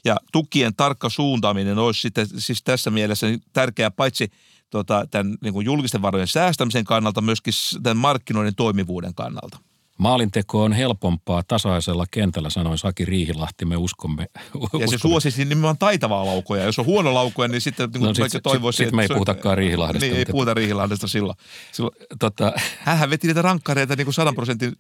[0.06, 4.32] Ja tukien tarkka suuntaaminen olisi sitten siis tässä mielessä tärkeää paitsi–
[4.70, 7.54] tota, tämän niin kuin julkisten varojen säästämisen kannalta, myöskin
[7.84, 9.58] tämän markkinoiden toimivuuden kannalta.
[9.98, 14.28] Maalinteko on helpompaa tasaisella kentällä, sanoi Saki Riihilahti, me uskomme.
[14.56, 14.84] uskomme.
[14.84, 16.64] Ja se suosisi nimenomaan taitavaa laukoja.
[16.64, 18.78] Jos on huono laukoja, niin sitten niin no, sit, toivoisi.
[18.78, 20.06] Sitten sit me ei puhutakaan Riihilahdesta.
[20.06, 21.38] Niin, ei puhuta Riihilahdesta silloin.
[21.72, 24.74] silloin tota, Hänhän veti niitä rankkareita niin kuin 100 prosentin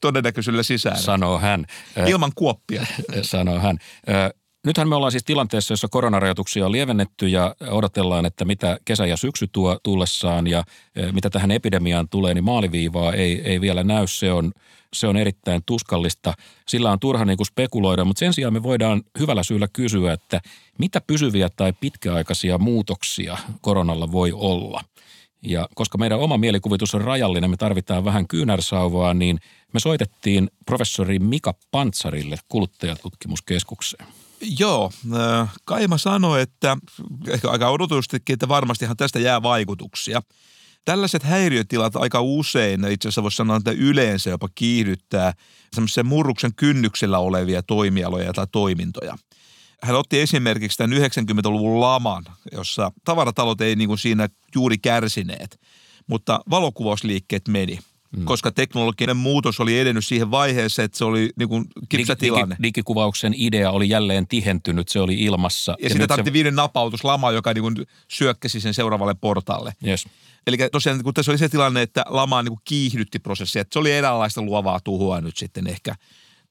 [0.00, 0.98] todennäköisyydellä sisään.
[0.98, 1.66] Sanoo hän.
[2.06, 2.86] Ilman kuoppia.
[3.22, 3.78] Sanoo hän
[4.66, 9.16] Nythän me ollaan siis tilanteessa, jossa koronarajoituksia on lievennetty ja odotellaan, että mitä kesä ja
[9.16, 10.64] syksy tuo tullessaan ja
[10.96, 14.06] e, mitä tähän epidemiaan tulee, niin maaliviivaa ei, ei vielä näy.
[14.06, 14.52] Se on,
[14.92, 16.34] se on erittäin tuskallista.
[16.68, 20.40] Sillä on turha niin kuin spekuloida, mutta sen sijaan me voidaan hyvällä syyllä kysyä, että
[20.78, 24.84] mitä pysyviä tai pitkäaikaisia muutoksia koronalla voi olla.
[25.42, 29.38] Ja koska meidän oma mielikuvitus on rajallinen, me tarvitaan vähän kyynärsauvaa, niin
[29.74, 34.06] me soitettiin professori Mika Pantsarille kuluttajatutkimuskeskukseen.
[34.42, 36.76] Joo, äh, Kaima sanoi, että
[37.28, 40.22] ehkä aika odotustikin, että varmastihan tästä jää vaikutuksia.
[40.84, 45.32] Tällaiset häiriötilat aika usein, itse asiassa voisi sanoa, että yleensä jopa kiihdyttää
[45.74, 49.18] semmoisen murruksen kynnyksellä olevia toimialoja tai toimintoja.
[49.82, 55.60] Hän otti esimerkiksi tämän 90-luvun laman, jossa tavaratalot ei niin kuin siinä juuri kärsineet,
[56.06, 57.78] mutta valokuvausliikkeet meni–
[58.16, 58.24] Mm.
[58.24, 62.54] koska teknologinen muutos oli edennyt siihen vaiheeseen, että se oli niin kuin kipsatilanne.
[62.54, 65.72] Digi, digikuvauksen idea oli jälleen tihentynyt, se oli ilmassa.
[65.72, 66.34] Ja, ja sitten tarvittiin se...
[66.34, 69.72] viiden napautuslama, joka niin kuin syökkäsi sen seuraavalle portaalle.
[69.86, 70.06] Yes.
[70.46, 73.78] Eli tosiaan kun tässä oli se tilanne, että lama niin kuin kiihdytti prosessia, että se
[73.78, 75.94] oli eräänlaista luovaa tuhoa nyt sitten ehkä.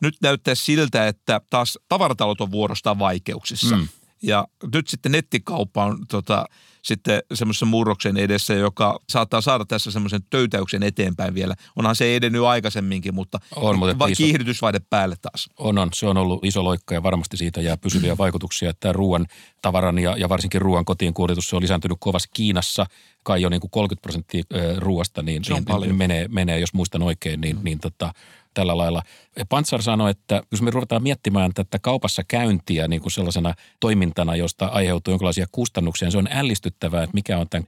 [0.02, 3.76] Nyt näyttää siltä, että taas tavaratalot on vuorostaan vaikeuksissa.
[3.76, 3.88] Mm.
[4.22, 6.46] Ja nyt sitten nettikauppa on tota,
[6.82, 11.56] sitten semmoisen murroksen edessä, joka saattaa saada tässä semmoisen töytäyksen eteenpäin vielä.
[11.76, 15.50] Onhan se edennyt aikaisemminkin, mutta, on, mutta va- kiihdytysvaihde päälle taas.
[15.58, 15.90] On, on.
[15.94, 19.26] Se on ollut iso loikka ja varmasti siitä jää pysyviä vaikutuksia, että ruoan
[19.62, 22.86] tavaran ja, ja varsinkin ruoan kotiin kuljetus se on lisääntynyt kovasti Kiinassa.
[23.24, 24.44] Kai jo niin kuin 30 prosenttia
[24.78, 25.42] ruoasta niin,
[25.82, 27.64] niin menee, menee, jos muistan oikein, niin, mm.
[27.64, 28.14] niin tota,
[28.54, 29.02] tällä lailla.
[29.50, 34.66] Pantsar sanoi, että jos me ruvetaan miettimään tätä kaupassa käyntiä niin kuin sellaisena toimintana, josta
[34.66, 37.68] aiheutuu jonkinlaisia kustannuksia, niin se on ällistyttävää, että mikä on tämän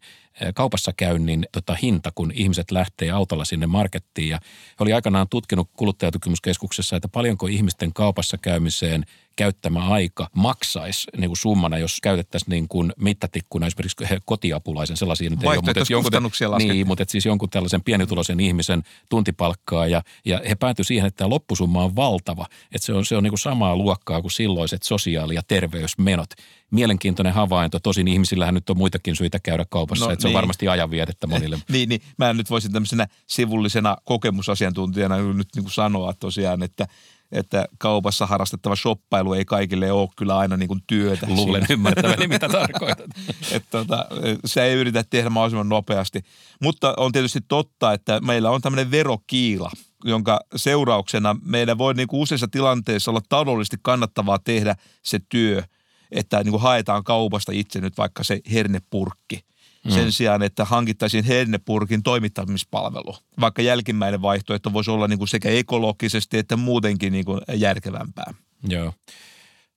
[0.55, 4.29] kaupassa käynnin tota, hinta, kun ihmiset lähtee autolla sinne markettiin.
[4.29, 4.39] Ja
[4.69, 11.37] he oli aikanaan tutkinut kuluttajatutkimuskeskuksessa, että paljonko ihmisten kaupassa käymiseen käyttämä aika maksaisi niin kuin
[11.37, 15.29] summana, jos käytettäisiin niin kuin mittatikkuna esimerkiksi kotiapulaisen sellaisia.
[15.29, 16.11] Nyt ei ole, mutta jonkun,
[16.57, 21.29] niin, mutta siis jonkun tällaisen pienituloisen ihmisen tuntipalkkaa ja, ja he päätyi siihen, että tämä
[21.29, 22.45] loppusumma on valtava.
[22.75, 26.29] Että se on, se on niin kuin samaa luokkaa kuin silloiset sosiaali- ja terveysmenot
[26.71, 27.79] mielenkiintoinen havainto.
[27.79, 30.35] Tosin ihmisillähän nyt on muitakin syitä käydä kaupassa, no, että se niin.
[30.35, 31.57] on varmasti ajanvietettä monille.
[31.71, 36.87] niin, niin, mä nyt voisin tämmöisenä sivullisena kokemusasiantuntijana nyt niin kuin sanoa tosiaan, että
[37.31, 41.27] että kaupassa harrastettava shoppailu ei kaikille ole kyllä aina niin kuin työtä.
[41.29, 43.05] Luulen ymmärtäväni, mitä tarkoitat.
[43.51, 44.05] että tota,
[44.45, 46.21] se ei yritä tehdä mahdollisimman nopeasti.
[46.61, 49.71] Mutta on tietysti totta, että meillä on tämmöinen verokiila,
[50.03, 55.63] jonka seurauksena meidän voi niin kuin useissa tilanteissa olla taloudellisesti kannattavaa tehdä se työ–
[56.11, 59.39] että niin kuin haetaan kaupasta itse nyt vaikka se hernepurkki.
[59.85, 59.91] Mm.
[59.91, 63.15] Sen sijaan, että hankittaisiin hernepurkin toimittamispalvelu.
[63.39, 68.33] Vaikka jälkimmäinen vaihtoehto voisi olla niin kuin sekä ekologisesti että muutenkin niin kuin järkevämpää.
[68.69, 68.93] Joo.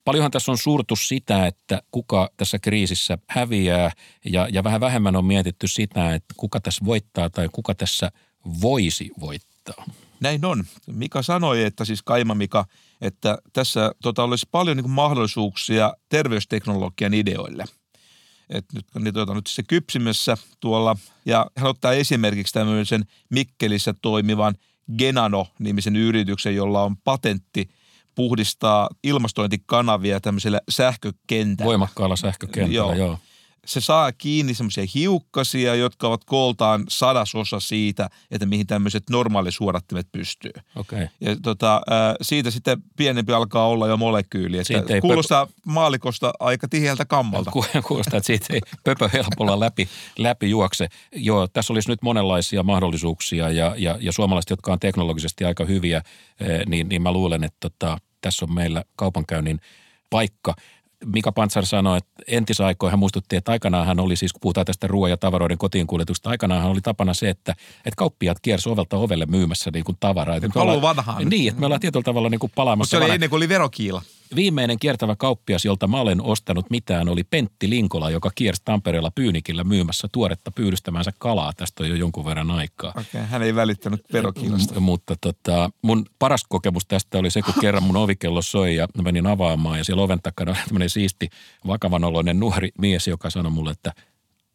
[0.05, 3.91] Paljonhan tässä on suurtu sitä, että kuka tässä kriisissä häviää
[4.25, 8.13] ja, ja vähän vähemmän on mietitty sitä, että kuka tässä voittaa tai kuka tässä
[8.61, 9.85] voisi voittaa.
[10.21, 10.65] Näin on.
[10.87, 12.65] Mika sanoi, että siis Kaima Mika,
[13.01, 17.65] että tässä tota, olisi paljon niin mahdollisuuksia terveysteknologian ideoille.
[18.51, 24.55] Et nyt, niitä on nyt se kypsimässä tuolla, ja hän ottaa esimerkiksi tämmöisen Mikkelissä toimivan
[24.99, 27.71] Genano-nimisen yrityksen, jolla on patentti
[28.15, 31.69] puhdistaa ilmastointikanavia tämmöisellä sähkökentällä.
[31.69, 32.95] Voimakkaalla sähkökentällä, joo.
[32.95, 33.19] joo
[33.65, 40.53] se saa kiinni semmoisia hiukkasia, jotka ovat kooltaan sadasosa siitä, että mihin tämmöiset normaalisuodattimet pystyy.
[40.77, 41.09] Okay.
[41.21, 41.83] Ja tota,
[42.23, 44.59] siitä sitten pienempi alkaa olla jo molekyyli.
[44.59, 45.61] Että kuulostaa pöpö...
[45.67, 47.51] maalikosta aika tiheältä kammalta.
[47.89, 50.89] Kuulostaa, että siitä ei pöpö helpolla läpi, läpi juokse.
[51.13, 56.03] Joo, tässä olisi nyt monenlaisia mahdollisuuksia ja, ja, ja suomalaiset, jotka on teknologisesti aika hyviä,
[56.67, 59.61] niin, niin mä luulen, että tota, tässä on meillä kaupankäynnin
[60.11, 60.55] paikka.
[61.05, 64.87] Mika Pantsar sanoi, että entisaikoihin hän muistutti, että aikanaan hän oli siis, kun puhutaan tästä
[64.87, 68.97] ruoan ja tavaroiden kotiin kuljetusta, aikanaan hän oli tapana se, että, että kauppiaat kiersi ovelta
[68.97, 70.37] ovelle myymässä niin kuin tavaraa.
[70.37, 71.29] Että me ollaan, vanhaan.
[71.29, 72.97] Niin, että me ollaan tietyllä tavalla niin kuin palaamassa.
[72.97, 74.03] Mutta se oli ennen kuin oli verokiila.
[74.35, 79.65] Viimeinen kiertävä kauppias, jolta mä olen ostanut mitään, oli Pentti Linkola, joka kiersi Tampereella Pyynikillä
[79.65, 81.53] myymässä tuoretta pyydystämänsä kalaa.
[81.57, 82.91] Tästä on jo jonkun verran aikaa.
[82.91, 84.81] Okei, okay, hän ei välittänyt verokiilasta.
[84.81, 88.89] M- mutta tota, mun paras kokemus tästä oli se, kun kerran mun ovikello soi ja
[89.05, 91.29] menin avaamaan ja siellä oven takana oli tämmöinen siisti,
[91.67, 93.93] vakavanoloinen nuori mies, joka sanoi mulle, että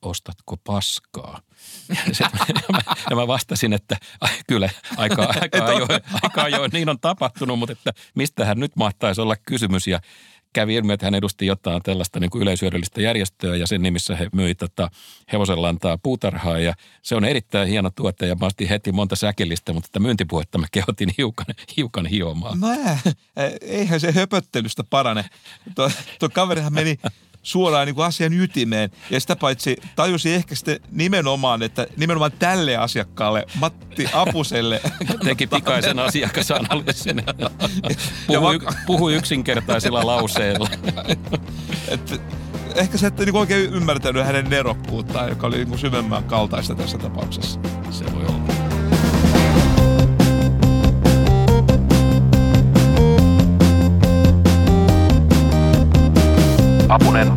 [0.02, 1.42] ostatko paskaa?
[2.20, 2.30] ja,
[2.72, 5.90] mä, ja mä vastasin, että ai, kyllä aika, aika, ajoin,
[6.24, 9.88] aika ajoin niin on tapahtunut, mutta että mistähän nyt mahtaisi olla kysymys.
[9.88, 10.00] Ja
[10.54, 14.28] kävi ilmi, että hän edusti jotain tällaista niin kuin yleisyödyllistä järjestöä ja sen nimissä he
[14.34, 14.90] myi tota
[15.32, 19.88] hevosenlantaa puutarhaa ja se on erittäin hieno tuote ja mä ostin heti monta säkillistä, mutta
[19.88, 21.46] tätä myyntipuhetta mä kehotin hiukan,
[21.78, 22.60] hiukan hiomaan.
[22.60, 22.68] No
[23.62, 25.26] eihän se höpöttelystä parane.
[25.76, 27.00] Tuo, tuo kaverihan meni
[27.44, 28.92] suoraan niin kuin asian ytimeen.
[29.10, 34.82] Ja sitä paitsi tajusi ehkä sitten nimenomaan, että nimenomaan tälle asiakkaalle, Matti Apuselle.
[35.26, 37.24] Teki pikaisen asiakasanalyysin.
[38.28, 40.70] Puhui, puhui yksinkertaisilla lauseilla.
[41.88, 42.16] että
[42.76, 47.60] ehkä sä ette niin oikein ymmärtänyt hänen nerokkuuttaan, joka oli niin syvemmän kaltaista tässä tapauksessa.
[47.92, 48.39] Se voi olla.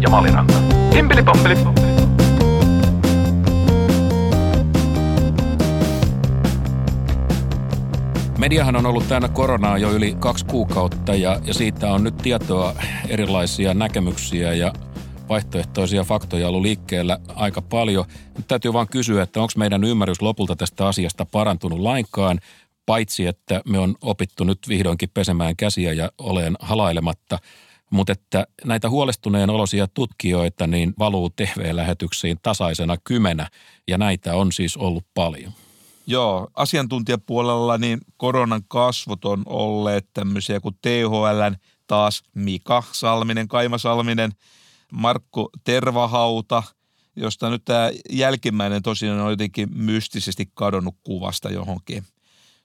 [0.02, 0.54] Ja Maliranta.
[0.94, 1.54] Himpeli pompeli.
[8.38, 12.74] Mediahan on ollut täynnä koronaa jo yli kaksi kuukautta ja, ja siitä on nyt tietoa
[13.08, 14.72] erilaisia näkemyksiä ja
[15.28, 18.04] vaihtoehtoisia faktoja ollut liikkeellä aika paljon.
[18.36, 22.40] Nyt täytyy vaan kysyä, että onko meidän ymmärrys lopulta tästä asiasta parantunut lainkaan,
[22.86, 27.38] paitsi että me on opittu nyt vihdoinkin pesemään käsiä ja olen halailematta–
[27.92, 33.50] mutta että näitä huolestuneen olosia tutkijoita niin valuu TV-lähetyksiin tasaisena kymenä
[33.88, 35.52] ja näitä on siis ollut paljon.
[36.06, 41.54] Joo, asiantuntijapuolella niin koronan kasvot on olleet tämmöisiä kuin THL,
[41.86, 44.32] taas Mika Salminen, Kaima Salminen,
[44.92, 46.62] Markku Tervahauta,
[47.16, 52.04] josta nyt tämä jälkimmäinen tosiaan on jotenkin mystisesti kadonnut kuvasta johonkin.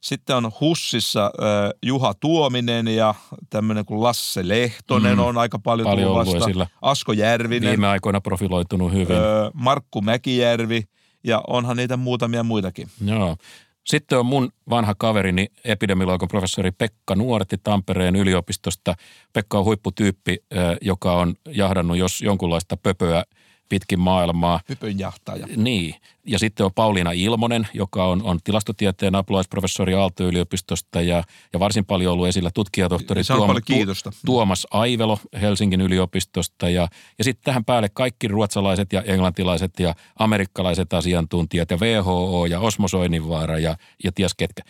[0.01, 3.15] Sitten on Hussissa äh, Juha Tuominen ja
[3.49, 5.23] tämmöinen kuin Lasse Lehtonen mm.
[5.23, 6.67] on aika paljon, paljon vasta.
[6.81, 7.69] Asko Järvinen.
[7.69, 9.15] Viime aikoina profiloitunut hyvin.
[9.15, 10.83] Äh, Markku Mäkijärvi
[11.23, 12.87] ja onhan niitä muutamia muitakin.
[13.05, 13.37] Joo.
[13.85, 18.95] Sitten on mun vanha kaverini, epidemiologian professori Pekka Nuorti Tampereen yliopistosta.
[19.33, 20.37] Pekka on huipputyyppi,
[20.81, 23.23] joka on jahdannut jos jonkunlaista pöpöä–
[23.69, 24.59] pitkin maailmaa.
[24.69, 25.47] Hypönjahtaja.
[25.55, 25.95] Niin.
[26.25, 32.13] Ja sitten on Pauliina Ilmonen, joka on, on tilastotieteen apulaisprofessori Aalto-yliopistosta ja, ja varsin paljon
[32.13, 33.55] ollut esillä tutkijatohtori Tuom,
[34.03, 36.69] tu, Tuomas Aivelo Helsingin yliopistosta.
[36.69, 42.59] Ja, ja sitten tähän päälle kaikki ruotsalaiset ja englantilaiset ja amerikkalaiset asiantuntijat ja WHO ja
[42.59, 44.63] Osmo Soininvaara ja, ja ties ketkä.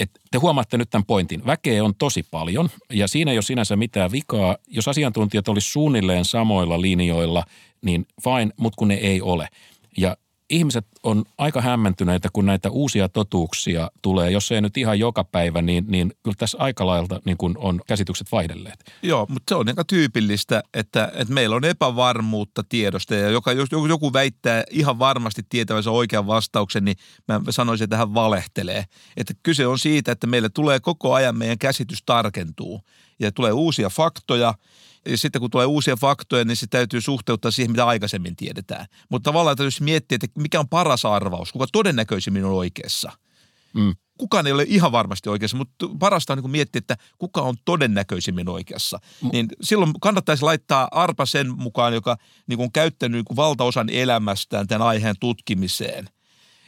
[0.00, 1.46] Et te huomaatte nyt tämän pointin.
[1.46, 4.56] Väkeä on tosi paljon ja siinä ei ole sinänsä mitään vikaa.
[4.66, 7.44] Jos asiantuntijat olisi suunnilleen samoilla linjoilla,
[7.84, 9.48] niin fine, mutta kun ne ei ole.
[9.96, 10.16] Ja
[10.50, 14.30] ihmiset on aika hämmentyneitä, kun näitä uusia totuuksia tulee.
[14.30, 17.80] Jos ei nyt ihan joka päivä, niin, niin kyllä tässä aika lailla niin kuin on
[17.86, 18.84] käsitykset vaihdelleet.
[19.02, 23.68] Joo, mutta se on aika tyypillistä, että, että meillä on epävarmuutta tiedosta ja joka, jos
[23.88, 26.96] joku väittää ihan varmasti tietävänsä oikean vastauksen, niin
[27.28, 28.84] mä sanoisin, että hän valehtelee.
[29.16, 32.80] Että kyse on siitä, että meille tulee koko ajan meidän käsitys tarkentuu
[33.20, 34.54] ja tulee uusia faktoja–
[35.06, 38.86] ja sitten kun tulee uusia faktoja, niin se täytyy suhteuttaa siihen, mitä aikaisemmin tiedetään.
[39.08, 43.12] Mutta tavallaan täytyy miettiä, että mikä on paras arvaus, kuka todennäköisimmin on oikeassa.
[43.74, 43.94] Mm.
[44.18, 48.48] Kukaan ei ole ihan varmasti oikeassa, mutta parasta on niin miettiä, että kuka on todennäköisimmin
[48.48, 48.98] oikeassa.
[49.22, 49.28] Mm.
[49.32, 54.88] Niin silloin kannattaisi laittaa arpa sen mukaan, joka niin on käyttänyt niin valtaosan elämästään tämän
[54.88, 56.08] aiheen tutkimiseen.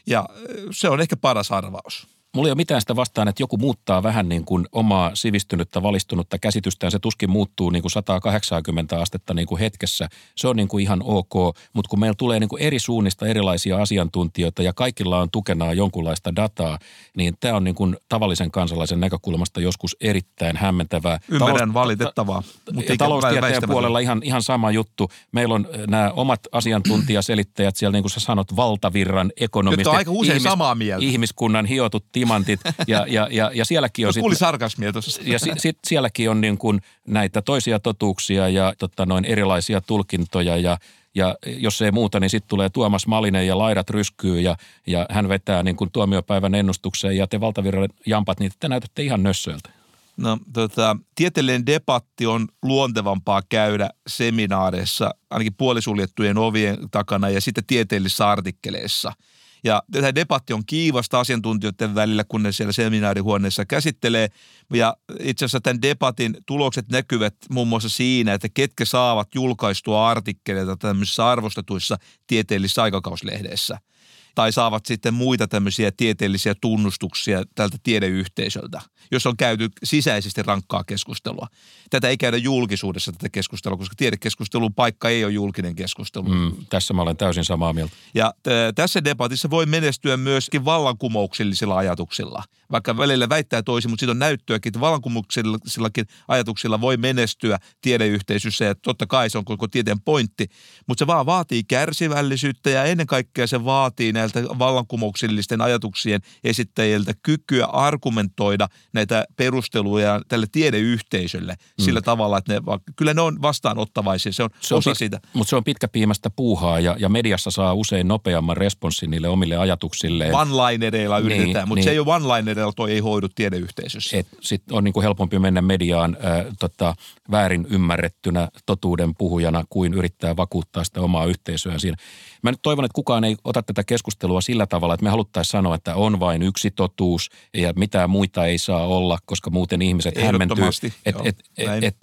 [0.07, 0.29] Ja
[0.71, 2.07] se on ehkä paras arvaus.
[2.37, 6.39] Mulla ei ole mitään sitä vastaan, että joku muuttaa vähän niin kuin omaa sivistynyttä, valistunutta
[6.39, 6.91] käsitystään.
[6.91, 10.09] Se tuskin muuttuu niin kuin 180 astetta niin kuin hetkessä.
[10.37, 13.83] Se on niin kuin ihan ok, mutta kun meillä tulee niin kuin eri suunnista erilaisia
[13.83, 16.79] asiantuntijoita ja kaikilla on tukenaa jonkunlaista dataa,
[17.17, 21.19] niin tämä on niin kuin tavallisen kansalaisen näkökulmasta joskus erittäin hämmentävää.
[21.29, 22.43] Ymmärrän Talous, valitettavaa.
[22.73, 25.11] Mutta taloustieteen puolella ihan, ihan sama juttu.
[25.33, 29.79] Meillä on äh, nämä omat asiantuntijaselittäjät siellä, niin kuin sä sanot, valtavirran ekonomistit.
[29.79, 31.07] Nyt on aika usein ihmis, samaa mieltä.
[31.07, 34.13] Ihmiskunnan hiotut timantit ja, ja, ja, ja sielläkin on...
[34.21, 35.23] Kuuli sarkasmia tuossa.
[35.25, 40.57] Ja si, sit sielläkin on niin kuin näitä toisia totuuksia ja tota noin erilaisia tulkintoja
[40.57, 40.79] ja
[41.15, 44.57] ja jos ei muuta, niin sitten tulee Tuomas Malinen ja laidat ryskyy ja,
[44.87, 49.23] ja hän vetää niin kuin tuomiopäivän ennustukseen ja te valtavirran jampat, niin te näytätte ihan
[49.23, 49.71] nössöiltä.
[50.17, 58.31] No tota, tieteellinen debatti on luontevampaa käydä seminaareissa, ainakin puolisuljettujen ovien takana ja sitten tieteellisissä
[58.31, 59.13] artikkeleissa–
[59.65, 64.29] ja tämä debatti on kiivasta asiantuntijoiden välillä, kun ne siellä seminaarihuoneessa käsittelee.
[64.73, 70.77] Ja itse asiassa tämän debatin tulokset näkyvät muun muassa siinä, että ketkä saavat julkaistua artikkeleita
[70.77, 71.97] tämmöisissä arvostetuissa
[72.27, 73.79] tieteellisissä aikakauslehdeissä–
[74.35, 81.47] tai saavat sitten muita tämmöisiä tieteellisiä tunnustuksia tältä tiedeyhteisöltä, jos on käyty sisäisesti rankkaa keskustelua.
[81.91, 86.29] Tätä ei käydä julkisuudessa tätä keskustelua, koska tiedekeskustelun paikka ei ole julkinen keskustelu.
[86.29, 87.93] Mm, tässä mä olen täysin samaa mieltä.
[88.15, 92.43] Ja t- tässä debatissa voi menestyä myöskin vallankumouksellisilla ajatuksilla.
[92.73, 98.75] Vaikka välillä väittää toisin, mutta siitä on näyttöäkin, että vallankumouksillakin ajatuksilla voi menestyä tiedeyhteisössä ja
[98.75, 100.47] totta kai se on koko tieteen pointti,
[100.89, 107.67] mutta se vaan vaatii kärsivällisyyttä ja ennen kaikkea se vaatii näiltä vallankumouksellisten ajatuksien esittäjiltä kykyä
[107.67, 111.85] argumentoida näitä perusteluja tälle tiedeyhteisölle mm.
[111.85, 112.61] sillä tavalla, että ne,
[112.97, 115.21] kyllä ne on vastaanottavaisia, se on, se on osa pit, siitä.
[115.33, 120.35] Mutta se on pitkäpiimästä puuhaa ja, ja mediassa saa usein nopeamman responssin niille omille ajatuksilleen.
[120.35, 121.85] One-linereilla yritetään, niin, mutta niin.
[121.85, 124.17] se ei ole one-linereilla, toi ei hoidu tiedeyhteisössä.
[124.41, 126.95] Sitten on niin kuin helpompi mennä mediaan äh, tota,
[127.31, 131.97] väärin ymmärrettynä totuuden puhujana kuin yrittää vakuuttaa sitä omaa yhteisöä siinä.
[132.43, 135.75] Mä nyt toivon, että kukaan ei ota tätä keskustelua sillä tavalla, että me haluttaisiin sanoa,
[135.75, 140.65] että on vain yksi totuus ja mitään muita ei saa olla, koska muuten ihmiset hämmentyy.
[141.07, 141.97] Et, et, et, et,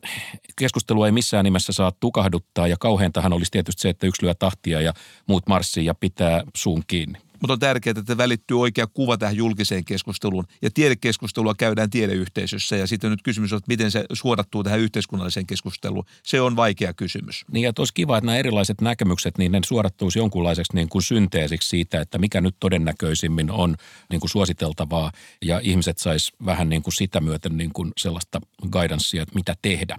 [0.55, 4.81] keskustelua ei missään nimessä saa tukahduttaa ja kauheintahan olisi tietysti se, että yksi lyö tahtia
[4.81, 4.93] ja
[5.27, 7.28] muut marssii ja pitää suun kiinni.
[7.41, 10.45] Mutta on tärkeää, että välittyy oikea kuva tähän julkiseen keskusteluun.
[10.61, 15.47] Ja tiedekeskustelua käydään tiedeyhteisössä ja sitten nyt kysymys on, että miten se suodattuu tähän yhteiskunnalliseen
[15.47, 16.05] keskusteluun.
[16.23, 17.45] Se on vaikea kysymys.
[17.51, 21.69] Niin ja olisi kiva, että nämä erilaiset näkemykset, niin ne suodattuisi jonkunlaiseksi niin kuin synteesiksi
[21.69, 23.75] siitä, että mikä nyt todennäköisimmin on
[24.09, 29.23] niin kuin suositeltavaa ja ihmiset sais vähän niin kuin sitä myöten niin kuin sellaista guidancea,
[29.23, 29.97] että mitä tehdä.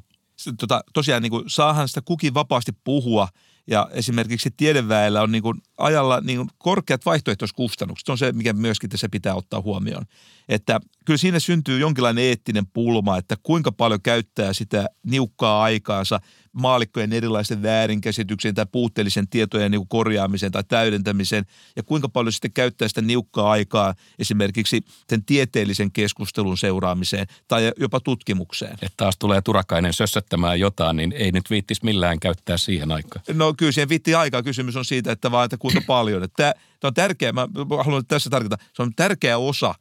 [0.59, 3.29] Tota, tosiaan niin kuin saahan sitä kukin vapaasti puhua–
[3.71, 8.07] ja esimerkiksi tiedeväellä on niin kuin ajalla niin kuin korkeat vaihtoehtoiskustannukset.
[8.07, 10.05] Se on se, mikä myöskin tässä pitää ottaa huomioon.
[10.49, 10.81] Että
[11.11, 16.21] kyllä siinä syntyy jonkinlainen eettinen pulma, että kuinka paljon käyttää sitä niukkaa aikaansa
[16.53, 21.45] maalikkojen erilaisten väärinkäsityksien tai puutteellisen tietojen niin korjaamiseen tai täydentämiseen
[21.77, 28.01] ja kuinka paljon sitten käyttää sitä niukkaa aikaa esimerkiksi sen tieteellisen keskustelun seuraamiseen tai jopa
[28.01, 28.73] tutkimukseen.
[28.73, 33.25] Että taas tulee turakainen sössöttämään jotain, niin ei nyt viittis millään käyttää siihen aikaan.
[33.33, 34.43] No kyllä siihen viitti aikaa.
[34.43, 36.23] Kysymys on siitä, että vaan, että kuinka paljon.
[36.23, 37.49] Että Tämä on tärkeä, mä
[37.85, 39.75] haluan tässä tarkoittaa, se on tärkeä osa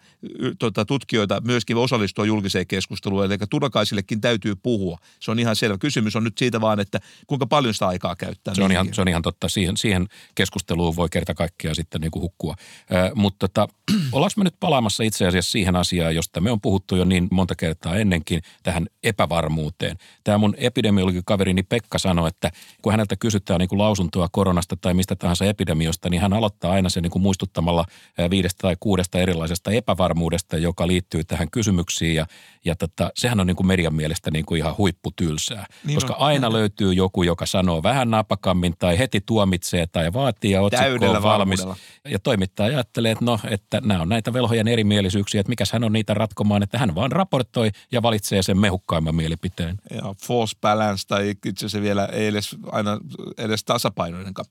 [0.60, 4.98] tuota, tutkijoita myöskin osallistua julkiseen keskusteluun, eli turakaisillekin täytyy puhua.
[5.20, 5.78] Se on ihan selvä.
[5.78, 8.56] Kysymys on nyt siitä vaan, että kuinka paljon sitä aikaa käyttää.
[8.56, 9.50] Se on, ihan, se on ihan totta.
[9.50, 12.56] Siihen, siihen keskusteluun voi kerta kaikkiaan sitten niin kuin hukkua.
[12.94, 13.68] Äh, mutta tota,
[14.12, 17.56] ollaanko me nyt palaamassa itse asiassa siihen asiaan, josta me on puhuttu jo niin monta
[17.56, 19.98] kertaa ennenkin, tähän epävarmuuteen.
[20.24, 25.16] Tämä mun epidemiologikaverini Pekka sanoi, että kun häneltä kysytään niin kuin lausuntoa koronasta tai mistä
[25.16, 27.86] tahansa epidemiosta, niin hän aloittaa aina se niin kuin muistuttamalla
[28.30, 32.15] viidestä tai kuudesta erilaisesta epävarmuudesta, joka liittyy tähän kysymyksiin.
[32.15, 32.25] Ja,
[32.65, 36.21] ja tota, sehän on niin kuin median mielestä niin kuin ihan huipputylsää, niin koska on.
[36.21, 41.23] aina löytyy joku, joka sanoo vähän napakammin tai heti tuomitsee tai vaatii ja otsikko on
[41.23, 41.65] valmis.
[42.08, 45.93] Ja toimittaja ajattelee, että no, että nämä on näitä velhojen erimielisyyksiä, että mikäs hän on
[45.93, 49.78] niitä ratkomaan, että hän vaan raportoi ja valitsee sen mehukkaimman mielipiteen.
[49.91, 52.97] Ja false balance tai itse asiassa vielä ei edes aina
[53.38, 54.45] edes tasapainoinenkaan.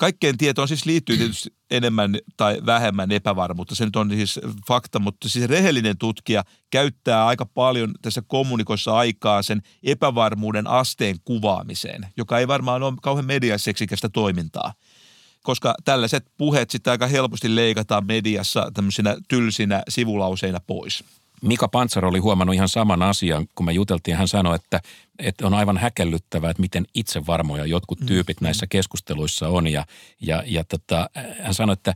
[0.00, 3.74] Kaikkeen tietoon siis liittyy tietysti enemmän tai vähemmän epävarmuutta.
[3.74, 9.42] Se nyt on siis fakta, mutta siis rehellinen tutkija käyttää aika paljon tässä kommunikossa aikaa
[9.42, 14.72] sen epävarmuuden asteen kuvaamiseen, joka ei varmaan ole kauhean mediaseksikästä toimintaa
[15.42, 21.04] koska tällaiset puheet sitten aika helposti leikataan mediassa tämmöisinä tylsinä sivulauseina pois.
[21.42, 24.16] Mika Pantsar oli huomannut ihan saman asian, kun me juteltiin.
[24.16, 24.80] Hän sanoi, että,
[25.18, 28.44] että on aivan häkellyttävää, että miten itsevarmoja jotkut mm, tyypit mm.
[28.44, 29.66] näissä keskusteluissa on.
[29.66, 29.86] Ja,
[30.20, 31.10] ja, ja tota,
[31.42, 31.94] hän sanoi, että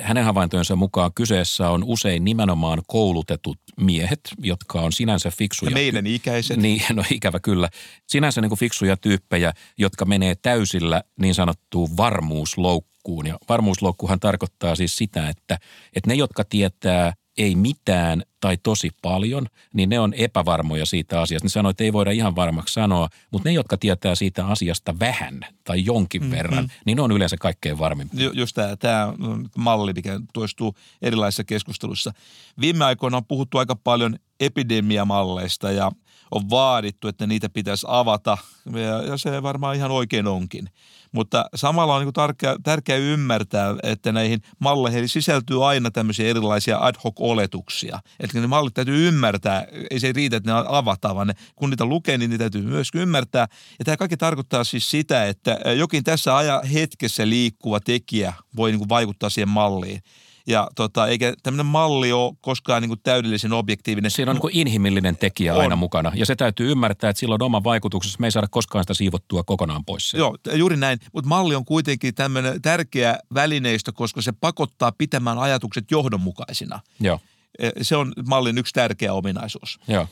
[0.00, 5.70] hänen havaintojensa mukaan kyseessä on usein nimenomaan koulutetut miehet, jotka on sinänsä fiksuja.
[5.70, 6.56] Ja meidän ikäiset.
[6.56, 7.68] Niin, no ikävä kyllä.
[8.06, 13.26] Sinänsä niin kuin fiksuja tyyppejä, jotka menee täysillä niin sanottuun varmuusloukkuun.
[13.26, 15.58] Ja varmuusloukkuhan tarkoittaa siis sitä, että,
[15.96, 21.46] että ne, jotka tietää ei mitään tai tosi paljon, niin ne on epävarmoja siitä asiasta.
[21.46, 25.40] Ne sanoo, että ei voida ihan varmaksi sanoa, mutta ne, jotka tietää siitä asiasta vähän
[25.64, 26.36] tai jonkin mm-hmm.
[26.36, 28.30] verran, niin ne on yleensä kaikkein varmimpia.
[28.34, 29.12] Just tämä, tämä
[29.56, 32.12] malli, mikä toistuu erilaisissa keskusteluissa.
[32.60, 35.90] Viime aikoina on puhuttu aika paljon epidemiamalleista ja
[36.30, 38.38] on vaadittu, että niitä pitäisi avata
[38.72, 40.68] ja, ja se varmaan ihan oikein onkin.
[41.12, 46.94] Mutta samalla on niin tärkeää, tärkeää ymmärtää, että näihin malleihin sisältyy aina tämmöisiä erilaisia ad
[47.04, 47.98] hoc oletuksia.
[48.20, 51.84] Että ne mallit täytyy ymmärtää, ei se riitä, että ne avataan, vaan ne, kun niitä
[51.84, 53.48] lukee, niin niitä täytyy myös ymmärtää.
[53.78, 58.88] Ja tämä kaikki tarkoittaa siis sitä, että jokin tässä aja hetkessä liikkuva tekijä voi niin
[58.88, 60.02] vaikuttaa siihen malliin.
[60.46, 64.10] Ja tota, eikä tämmöinen malli ole koskaan niin kuin täydellisen objektiivinen.
[64.10, 65.60] Siinä on niin kuin inhimillinen tekijä on.
[65.60, 66.12] aina mukana.
[66.14, 68.16] Ja se täytyy ymmärtää, että sillä on oma vaikutuksensa.
[68.20, 70.10] Me ei saada koskaan sitä siivottua kokonaan pois.
[70.10, 70.18] Sen.
[70.18, 70.98] Joo, juuri näin.
[71.12, 76.80] Mutta malli on kuitenkin tämmöinen tärkeä välineistö, koska se pakottaa pitämään ajatukset johdonmukaisina.
[77.00, 77.20] Joo.
[77.58, 79.78] E, se on mallin yksi tärkeä ominaisuus.
[79.88, 80.06] Joo.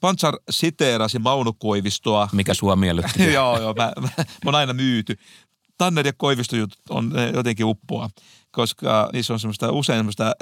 [0.00, 2.28] Pantsar siteerasi Mauno Koivistoa.
[2.32, 3.32] Mikä sua miellytti.
[3.32, 5.16] joo, joo, mä, mä, mä oon aina myyty.
[5.78, 6.56] Tanner ja Koivisto
[6.90, 8.10] on jotenkin uppoa
[8.52, 10.32] koska niissä on semmoista usein semmoista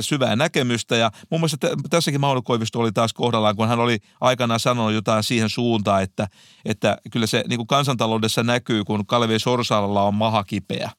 [0.00, 0.96] syvää näkemystä.
[0.96, 4.92] Ja muun muassa t- tässäkin Mauno Koivisto oli taas kohdallaan, kun hän oli aikanaan sanonut
[4.92, 6.28] jotain siihen suuntaan, että,
[6.64, 10.90] että kyllä se niin kuin kansantaloudessa näkyy, kun Kalevi Sorsalalla on maha kipeä.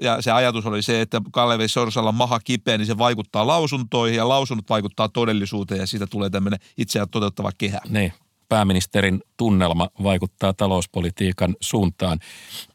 [0.00, 4.28] Ja se ajatus oli se, että Kalevi Sorsalla maha kipeä, niin se vaikuttaa lausuntoihin ja
[4.28, 7.80] lausunnot vaikuttaa todellisuuteen ja siitä tulee tämmöinen itseään toteuttava kehä.
[7.88, 8.12] Niin,
[8.52, 12.18] pääministerin tunnelma vaikuttaa talouspolitiikan suuntaan.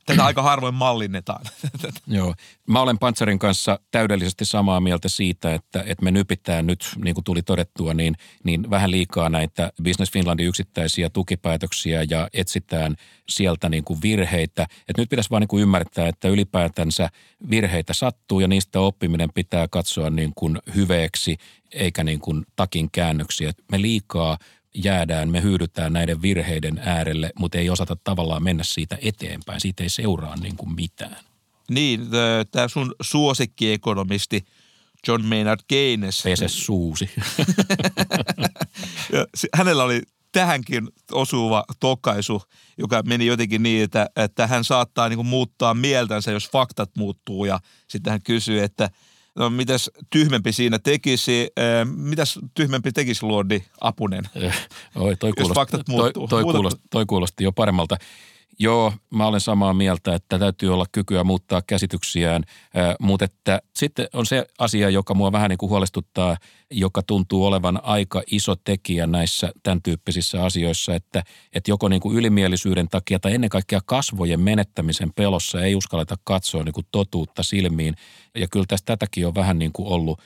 [0.05, 1.45] Tätä aika harvoin mallinnetaan.
[2.07, 2.34] Joo.
[2.67, 7.23] Mä olen Pantsarin kanssa täydellisesti samaa mieltä siitä, että, että me nypitään nyt, niin kuin
[7.23, 12.95] tuli todettua, niin, niin vähän liikaa näitä Business Finlandin yksittäisiä tukipäätöksiä ja etsitään
[13.30, 14.67] sieltä niin kuin virheitä.
[14.89, 17.09] Et nyt pitäisi vaan niin kuin ymmärtää, että ylipäätänsä
[17.49, 21.38] virheitä sattuu ja niistä oppiminen pitää katsoa niin kuin hyveeksi
[21.73, 23.51] eikä niin kuin takin käännöksiä.
[23.71, 24.38] Me liikaa–
[24.76, 29.61] jäädään, me hyydytään näiden virheiden äärelle, mutta ei osata tavallaan mennä siitä eteenpäin.
[29.61, 31.18] Siitä ei seuraa niin kuin mitään.
[31.70, 32.07] Niin,
[32.51, 34.45] tämä sun suosikkiekonomisti
[35.07, 36.22] John Maynard Keynes.
[36.24, 37.09] Pese suusi.
[39.57, 40.01] hänellä oli
[40.32, 42.43] tähänkin osuva tokaisu,
[42.78, 47.45] joka meni jotenkin niin, että, että hän saattaa niin kuin muuttaa mieltänsä, jos faktat muuttuu.
[47.45, 48.89] Ja sitten hän kysyy, että–
[49.38, 55.55] no mitäs tyhmempi siinä tekisi, äh, mitäs tyhmempi tekisi Lordi Apunen, Oi, toi kuulosti, jos
[55.55, 56.27] faktat muuttuu.
[56.27, 57.97] Toi, toi, kuulosti, toi kuulosti jo paremmalta.
[58.60, 62.43] Joo, mä olen samaa mieltä, että täytyy olla kykyä muuttaa käsityksiään,
[62.99, 66.38] mutta että sitten on se asia, joka mua vähän niin kuin huolestuttaa,
[66.72, 72.18] joka tuntuu olevan aika iso tekijä näissä tämän tyyppisissä asioissa, että, että joko niin kuin
[72.18, 77.95] ylimielisyyden takia tai ennen kaikkea kasvojen menettämisen pelossa ei uskalleta katsoa niin kuin totuutta silmiin.
[78.36, 80.22] Ja kyllä tästä tätäkin on vähän niin kuin ollut,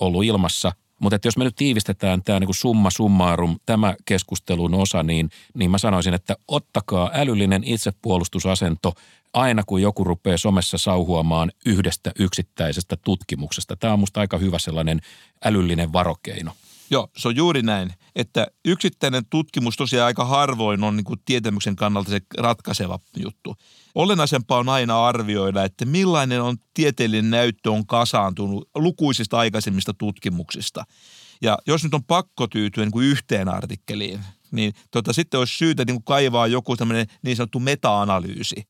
[0.00, 5.30] ollut ilmassa– mutta jos me nyt tiivistetään tämä niin summa summarum, tämä keskustelun osa, niin,
[5.54, 8.92] niin mä sanoisin, että ottakaa älyllinen itsepuolustusasento
[9.32, 13.76] aina kun joku rupeaa somessa sauhuamaan yhdestä yksittäisestä tutkimuksesta.
[13.76, 15.00] Tämä on musta aika hyvä sellainen
[15.44, 16.52] älyllinen varokeino.
[16.92, 21.76] Joo, se on juuri näin, että yksittäinen tutkimus tosiaan aika harvoin on niin kuin tietämyksen
[21.76, 23.56] kannalta se ratkaiseva juttu.
[23.94, 30.84] Olennaisempaa on aina arvioida, että millainen on tieteellinen näyttö on kasaantunut lukuisista aikaisemmista tutkimuksista.
[31.42, 34.20] Ja jos nyt on pakko tyytyä niin kuin yhteen artikkeliin,
[34.50, 38.66] niin tota, sitten olisi syytä niin kuin kaivaa joku tämmöinen niin sanottu meta-analyysi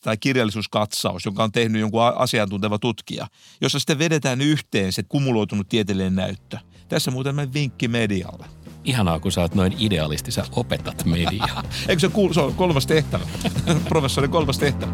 [0.00, 3.26] tai kirjallisuuskatsaus, jonka on tehnyt jonkun asiantunteva tutkija,
[3.60, 6.69] jossa sitten vedetään yhteen se kumuloitunut tieteellinen näyttö.
[6.90, 8.46] Tässä muuten vinkki medialle.
[8.84, 11.62] Ihanaa, kun sä oot noin idealisti, sä opetat mediaa.
[11.88, 13.24] Eikö se, kuulu, se on kolmas tehtävä?
[13.88, 14.92] Professorin kolmas tehtävä.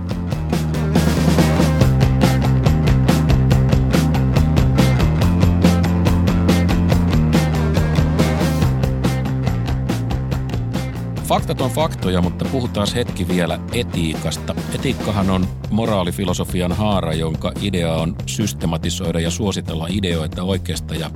[11.24, 14.54] Faktat on faktoja, mutta puhutaan hetki vielä etiikasta.
[14.74, 21.10] Etiikkahan on moraalifilosofian haara, jonka idea on systematisoida ja suositella ideoita oikeasta ja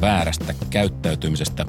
[0.00, 1.66] väärästä käyttäytymisestä.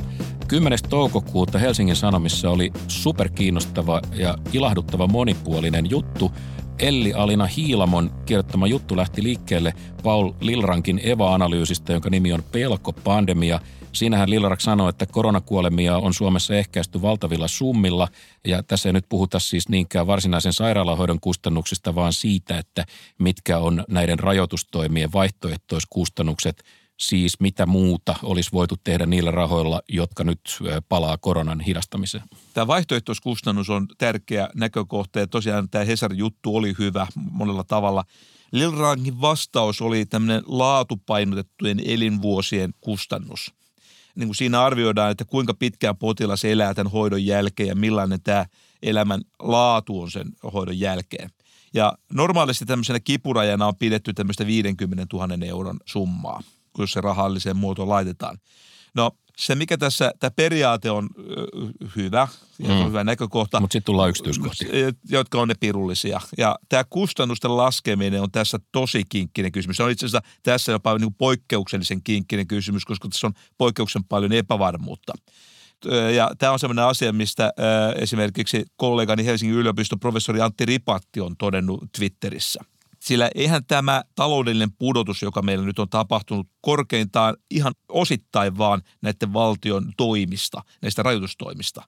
[0.47, 0.79] 10.
[0.89, 6.31] toukokuuta Helsingin Sanomissa oli superkiinnostava ja ilahduttava monipuolinen juttu.
[6.79, 9.73] Elli Alina Hiilamon kirjoittama juttu lähti liikkeelle
[10.03, 13.59] Paul Lilrankin EVA-analyysistä, jonka nimi on Pelko pandemia.
[13.91, 18.07] Siinähän Lilrak sanoi, että koronakuolemia on Suomessa ehkäisty valtavilla summilla.
[18.47, 22.85] Ja tässä ei nyt puhuta siis niinkään varsinaisen sairaalahoidon kustannuksista, vaan siitä, että
[23.19, 26.63] mitkä on näiden rajoitustoimien vaihtoehtoiskustannukset–
[26.99, 30.39] siis mitä muuta olisi voitu tehdä niillä rahoilla, jotka nyt
[30.89, 32.23] palaa koronan hidastamiseen?
[32.53, 38.03] Tämä vaihtoehtoiskustannus on tärkeä näkökohta ja tosiaan tämä Hesarin juttu oli hyvä monella tavalla.
[38.51, 43.53] Lilrangin vastaus oli tämmöinen laatupainotettujen elinvuosien kustannus.
[44.15, 48.45] Niin kuin siinä arvioidaan, että kuinka pitkään potilas elää tämän hoidon jälkeen ja millainen tämä
[48.83, 51.29] elämän laatu on sen hoidon jälkeen.
[51.73, 56.41] Ja normaalisti tämmöisenä kipurajana on pidetty tämmöistä 50 000 euron summaa
[56.83, 58.37] jos se rahalliseen muotoon laitetaan.
[58.93, 61.09] No se, mikä tässä, tämä periaate on
[61.95, 62.27] hyvä
[62.59, 62.87] ja mm.
[62.87, 63.59] hyvä näkökohta.
[63.59, 64.69] Mutta sitten tullaan yksityiskohtiin.
[65.09, 66.21] Jotka on ne pirullisia.
[66.37, 69.77] Ja tämä kustannusten laskeminen on tässä tosi kinkkinen kysymys.
[69.77, 74.31] Se on itse asiassa tässä jopa niin poikkeuksellisen kinkkinen kysymys, koska tässä on poikkeuksen paljon
[74.31, 75.13] epävarmuutta.
[76.15, 77.53] Ja tämä on sellainen asia, mistä
[77.95, 82.59] esimerkiksi kollegani Helsingin yliopiston professori Antti Ripatti on todennut Twitterissä–
[83.05, 89.33] sillä eihän tämä taloudellinen pudotus, joka meillä nyt on tapahtunut korkeintaan ihan osittain vaan näiden
[89.33, 91.83] valtion toimista, näistä rajoitustoimista.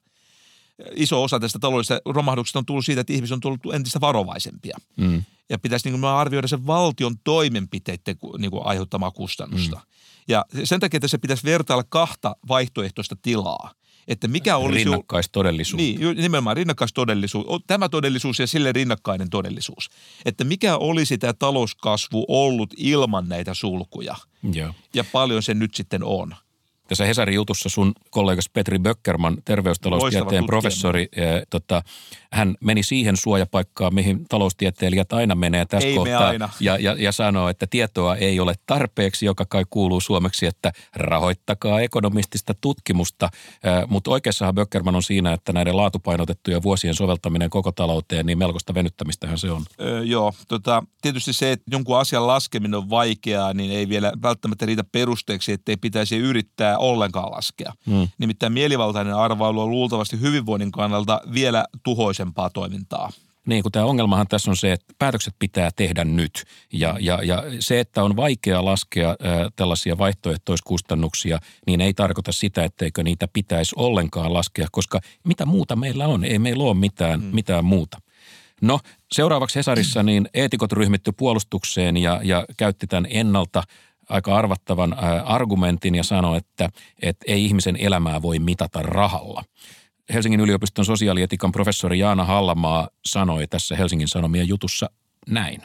[0.94, 4.78] Iso osa tästä taloudellisesta romahduksesta on tullut siitä, että ihmiset on tullut entistä varovaisempia.
[4.96, 5.22] Mm.
[5.50, 9.76] Ja pitäisi niin kuin arvioida sen valtion toimenpiteiden niin kuin aiheuttamaa kustannusta.
[9.76, 9.82] Mm.
[10.28, 13.72] Ja sen takia tässä pitäisi vertailla kahta vaihtoehtoista tilaa.
[14.08, 14.84] Että mikä olisi...
[14.84, 15.82] Rinnakkaistodellisuus.
[15.82, 17.46] Niin, nimenomaan rinnakkaistodellisuus.
[17.66, 19.90] Tämä todellisuus ja sille rinnakkainen todellisuus.
[20.24, 24.16] Että mikä olisi tämä talouskasvu ollut ilman näitä sulkuja.
[24.52, 24.74] Joo.
[24.94, 26.34] Ja paljon se nyt sitten on
[26.88, 31.82] tässä Hesarin jutussa sun kollegas Petri Böckerman, terveystaloustieteen professori, ja, tota,
[32.32, 36.20] hän meni siihen suojapaikkaan, mihin taloustieteilijät aina menee tässä ei kohtaa.
[36.20, 36.48] Me aina.
[36.60, 41.80] Ja, ja, ja sanoo, että tietoa ei ole tarpeeksi, joka kai kuuluu suomeksi, että rahoittakaa
[41.80, 43.30] ekonomistista tutkimusta.
[43.88, 49.38] Mutta oikeassahan Böckerman on siinä, että näiden laatupainotettujen vuosien soveltaminen koko talouteen, niin melkoista venyttämistähän
[49.38, 49.62] se on.
[49.80, 54.66] Öö, joo, tota, tietysti se, että jonkun asian laskeminen on vaikeaa, niin ei vielä välttämättä
[54.66, 57.72] riitä perusteeksi, ettei pitäisi yrittää ollenkaan laskea.
[57.86, 58.08] Hmm.
[58.18, 63.10] Nimittäin mielivaltainen arvailu on luultavasti hyvinvoinnin kannalta vielä tuhoisempaa toimintaa.
[63.48, 66.44] Niin, kun tämä ongelmahan tässä on se, että päätökset pitää tehdä nyt.
[66.72, 69.16] Ja, ja, ja se, että on vaikea laskea ä,
[69.56, 76.06] tällaisia vaihtoehtoiskustannuksia, niin ei tarkoita sitä, etteikö niitä pitäisi ollenkaan laskea, koska mitä muuta meillä
[76.06, 76.24] on?
[76.24, 77.34] Ei meillä ole mitään, hmm.
[77.34, 77.98] mitään muuta.
[78.60, 78.80] No,
[79.12, 83.62] seuraavaksi Hesarissa niin eetikot ryhmitty puolustukseen ja, ja käytti tämän ennalta
[84.08, 86.68] aika arvattavan argumentin ja sanoi, että,
[87.02, 89.44] että ei ihmisen elämää voi mitata rahalla.
[90.12, 94.90] Helsingin yliopiston sosiaalietikan professori Jaana Hallamaa sanoi tässä Helsingin Sanomien jutussa
[95.28, 95.62] näin.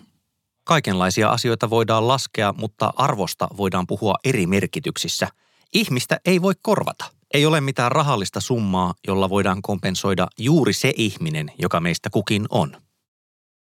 [0.63, 5.27] Kaikenlaisia asioita voidaan laskea, mutta arvosta voidaan puhua eri merkityksissä.
[5.73, 7.05] Ihmistä ei voi korvata.
[7.33, 12.77] Ei ole mitään rahallista summaa, jolla voidaan kompensoida juuri se ihminen, joka meistä kukin on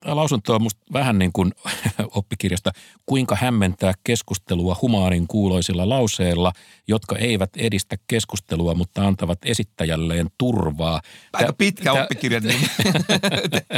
[0.06, 1.51] lausunto on musta vähän niin kuin
[2.16, 2.72] oppikirjasta,
[3.06, 6.51] kuinka hämmentää keskustelua humaanin kuuloisilla lauseilla,
[6.88, 11.01] jotka eivät edistä keskustelua, mutta antavat esittäjälleen turvaa.
[11.34, 12.60] Aika pitkä Tä, oppikirja, niin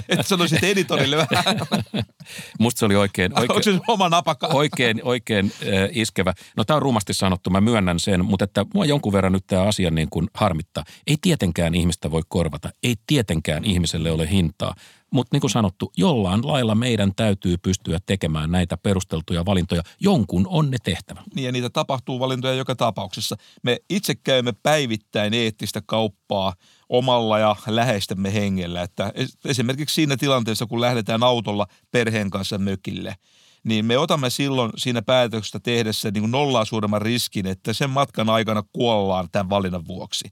[0.09, 1.55] että sanoisit editorille vähän.
[2.59, 4.47] Musta se oli oikein, oikein, se oma napaka?
[4.47, 6.34] oikein, oikein äh, iskevä.
[6.57, 9.61] No tämä on rumasti sanottu, mä myönnän sen, mutta että mua jonkun verran nyt tämä
[9.61, 10.84] asia niin kuin harmittaa.
[11.07, 14.76] Ei tietenkään ihmistä voi korvata, ei tietenkään ihmiselle ole hintaa.
[15.12, 19.82] Mutta niin kuin sanottu, jollain lailla meidän täytyy pystyä tekemään näitä perusteltuja valintoja.
[19.99, 21.24] Jonkun on ne tehtävä.
[21.36, 23.36] Niin ja niitä tapahtuu valintoja joka tapauksessa.
[23.64, 26.53] Me itse käymme päivittäin eettistä kauppaa
[26.89, 28.82] omalla ja läheistämme hengellä.
[28.82, 29.14] Että
[29.45, 33.16] esimerkiksi siinä tilanteessa, kun lähdetään autolla perheen kanssa mökille–
[33.66, 38.64] niin me otamme silloin siinä päätöksestä tehdessä niin nollaa suuremman riskin, että sen matkan aikana
[38.74, 40.30] kuollaan tämän valinnan vuoksi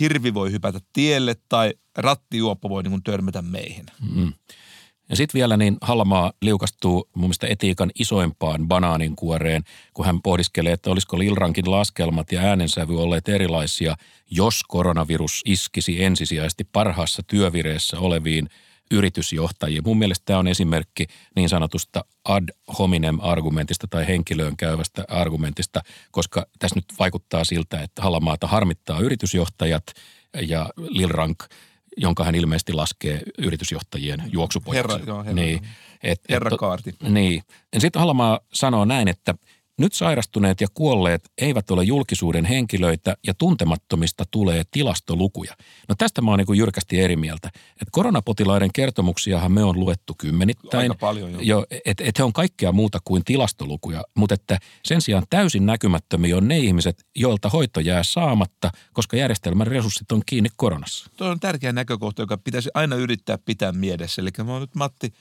[0.00, 3.86] hirvi voi hypätä tielle tai rattijuoppo voi niin törmätä meihin.
[4.14, 4.32] Mm.
[5.10, 9.62] Ja sitten vielä niin Hallamaa liukastuu mun mielestä etiikan isoimpaan banaaninkuoreen,
[9.94, 13.96] kun hän pohdiskelee, että olisiko Lilrankin laskelmat ja äänensävy olleet erilaisia,
[14.30, 18.48] jos koronavirus iskisi ensisijaisesti parhaassa työvireessä oleviin–
[18.90, 19.82] yritysjohtajia.
[19.84, 25.80] Mun mielestä tämä on esimerkki niin sanotusta ad hominem argumentista tai henkilöön käyvästä argumentista,
[26.10, 29.84] koska tässä nyt vaikuttaa siltä, että Halamaata harmittaa yritysjohtajat
[30.46, 31.44] ja Lil Rank
[32.00, 34.92] jonka hän ilmeisesti laskee yritysjohtajien juoksupojaksi.
[34.92, 35.60] Herra, joo, herra, niin,
[36.02, 36.94] et, herra Kaarti.
[37.08, 37.42] Niin.
[37.78, 39.34] Sitten Halamaa sanoo näin, että–
[39.78, 45.56] nyt sairastuneet ja kuolleet eivät ole julkisuuden henkilöitä ja tuntemattomista tulee tilastolukuja.
[45.88, 47.48] No tästä mä oon niin jyrkästi eri mieltä.
[47.72, 50.82] Että koronapotilaiden kertomuksiahan me on luettu kymmenittäin.
[50.82, 51.38] Aika paljon jo.
[51.40, 56.36] jo että et he on kaikkea muuta kuin tilastolukuja, mutta että sen sijaan täysin näkymättömiä
[56.36, 61.10] on ne ihmiset, joilta hoito jää saamatta, koska järjestelmän resurssit on kiinni koronassa.
[61.16, 64.22] Tuo on tärkeä näkökohta, joka pitäisi aina yrittää pitää mielessä.
[64.22, 65.12] Eli mä oon nyt Matti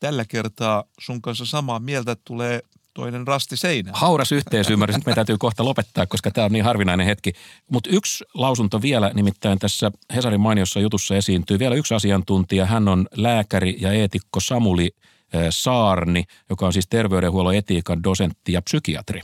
[0.00, 2.60] tällä kertaa sun kanssa samaa mieltä, tulee
[2.94, 3.90] toinen rasti seinä.
[3.94, 4.96] Hauras yhteisymmärrys.
[4.96, 7.32] Nyt me täytyy kohta lopettaa, koska tämä on niin harvinainen hetki.
[7.70, 12.66] Mutta yksi lausunto vielä, nimittäin tässä Hesarin mainiossa jutussa esiintyy vielä yksi asiantuntija.
[12.66, 14.90] Hän on lääkäri ja eetikko Samuli
[15.50, 19.20] Saarni, joka on siis terveydenhuollon etiikan dosentti ja psykiatri.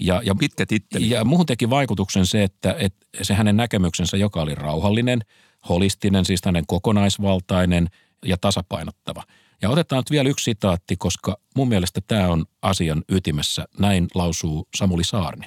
[0.00, 1.10] Ja, ja, Pitkä titteli.
[1.10, 5.20] Ja muuhun teki vaikutuksen se, että, että se hänen näkemyksensä, joka oli rauhallinen,
[5.68, 7.88] holistinen, siis hänen kokonaisvaltainen
[8.24, 9.22] ja tasapainottava–
[9.62, 13.64] ja otetaan nyt vielä yksi sitaatti, koska mun mielestä tämä on asian ytimessä.
[13.78, 15.46] Näin lausuu Samuli Saarni.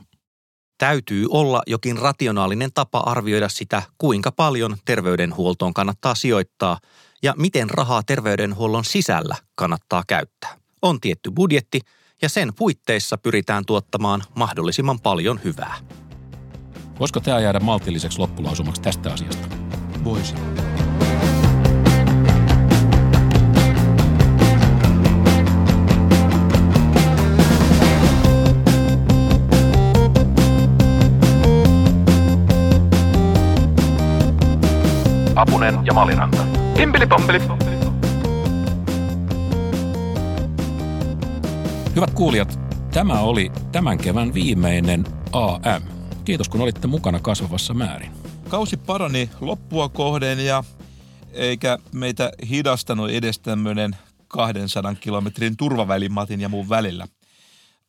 [0.78, 6.80] Täytyy olla jokin rationaalinen tapa arvioida sitä, kuinka paljon terveydenhuoltoon kannattaa sijoittaa
[7.24, 10.58] ja miten rahaa terveydenhuollon sisällä kannattaa käyttää.
[10.82, 11.80] On tietty budjetti
[12.22, 15.76] ja sen puitteissa pyritään tuottamaan mahdollisimman paljon hyvää.
[17.00, 19.48] Voisiko tämä jäädä maltilliseksi loppulausumaksi tästä asiasta?
[20.04, 20.36] Voisi.
[35.40, 36.46] Apunen ja Maliranta.
[36.78, 37.40] Himpeli pompeli.
[41.96, 42.60] Hyvät kuulijat,
[42.94, 45.82] Tämä oli tämän kevään viimeinen AM.
[46.26, 48.12] Kiitos kun olitte mukana kasvavassa määrin.
[48.50, 50.64] Kausi parani loppua kohden ja
[51.32, 53.96] eikä meitä hidastanut edes tämmöinen
[54.28, 57.08] 200 kilometrin turvaväli Matin ja muun välillä.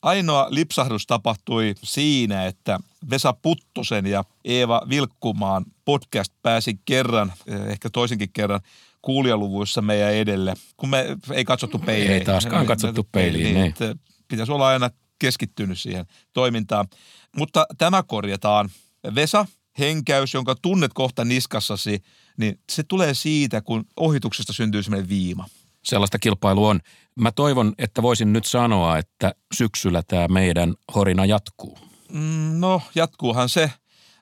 [0.02, 2.78] Ainoa lipsahdus tapahtui siinä, että
[3.10, 8.60] Vesa Puttosen ja Eeva Vilkkumaan podcast pääsi kerran, eh, ehkä toisenkin kerran,
[9.02, 12.10] kuulijaluvuissa meidän edelle, kun me ei katsottu peiliin.
[12.10, 13.54] Ei taaskaan katsottu peiliin.
[13.54, 14.00] Niin, niin.
[14.28, 16.88] Pitäisi olla aina keskittynyt siihen toimintaan.
[17.36, 18.70] Mutta tämä korjataan.
[19.14, 19.46] Vesa,
[19.78, 22.02] henkäys, jonka tunnet kohta niskassasi,
[22.36, 25.46] niin se tulee siitä, kun ohituksesta syntyy semmoinen viima.
[25.84, 26.80] Sellaista kilpailua on.
[27.20, 31.78] Mä toivon, että voisin nyt sanoa, että syksyllä tämä meidän horina jatkuu.
[32.12, 33.70] Mm, no, jatkuuhan se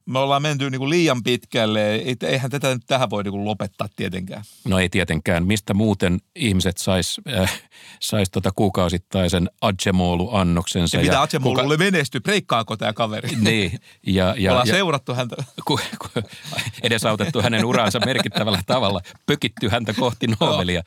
[0.09, 1.95] me ollaan menty niin kuin liian pitkälle.
[2.23, 4.43] Eihän tätä nyt tähän voi niin kuin lopettaa tietenkään.
[4.65, 5.47] No ei tietenkään.
[5.47, 7.63] Mistä muuten ihmiset sais, äh,
[8.01, 10.97] sais tota kuukausittaisen Adjemolu-annoksensa.
[10.97, 11.85] Ja, ja mitä Adjemolulle kuka...
[11.85, 12.21] menestyy?
[12.21, 13.29] Breikkaako tämä kaveri?
[13.41, 13.79] Niin.
[14.07, 15.37] Ja, ja, ollaan ja, seurattu häntä.
[15.65, 16.09] Ku, ku,
[16.83, 19.01] edesautettu hänen uraansa merkittävällä tavalla.
[19.27, 20.83] Pökitty häntä kohti Nobelia.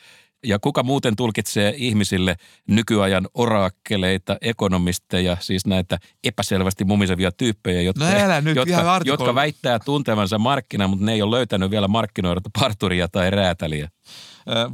[0.45, 2.35] Ja kuka muuten tulkitsee ihmisille
[2.67, 10.37] nykyajan oraakkeleita, ekonomisteja, siis näitä epäselvästi mumisevia tyyppejä, jotka, no nyt, jotka, jotka väittää tuntevansa
[10.37, 13.89] markkina, mutta ne ei ole löytänyt vielä markkinoida parturia tai räätäliä.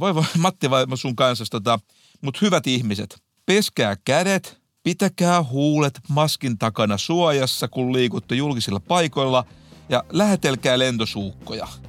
[0.00, 1.78] Voi voi, Matti vai sun kanssa, tota,
[2.20, 9.44] mutta hyvät ihmiset, peskää kädet, pitäkää huulet maskin takana suojassa, kun liikutte julkisilla paikoilla
[9.88, 11.68] ja lähetelkää lentosuukkoja–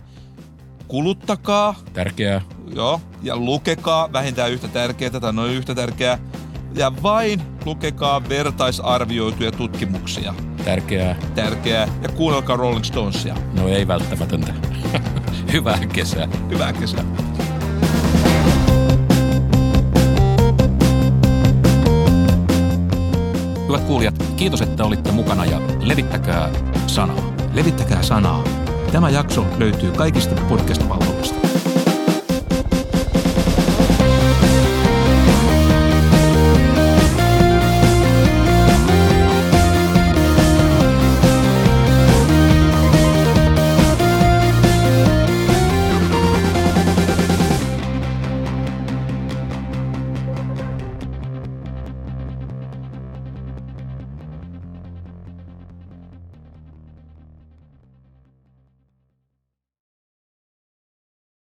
[0.89, 1.75] kuluttakaa.
[1.93, 2.41] Tärkeää.
[2.75, 6.17] Joo, ja lukekaa vähintään yhtä tärkeää tai noin yhtä tärkeää.
[6.75, 10.33] Ja vain lukekaa vertaisarvioituja tutkimuksia.
[10.65, 11.15] Tärkeää.
[11.35, 11.87] Tärkeää.
[12.01, 13.35] Ja kuunnelkaa Rolling Stonesia.
[13.53, 14.53] No ei välttämätöntä.
[15.53, 16.27] Hyvää kesää.
[16.49, 17.03] Hyvää kesää.
[23.67, 26.49] Hyvät kuulijat, kiitos, että olitte mukana ja levittäkää
[26.87, 27.33] sanaa.
[27.53, 28.68] Levittäkää sanaa.
[28.91, 31.48] Tämä jakso löytyy kaikista podcast-palveluista.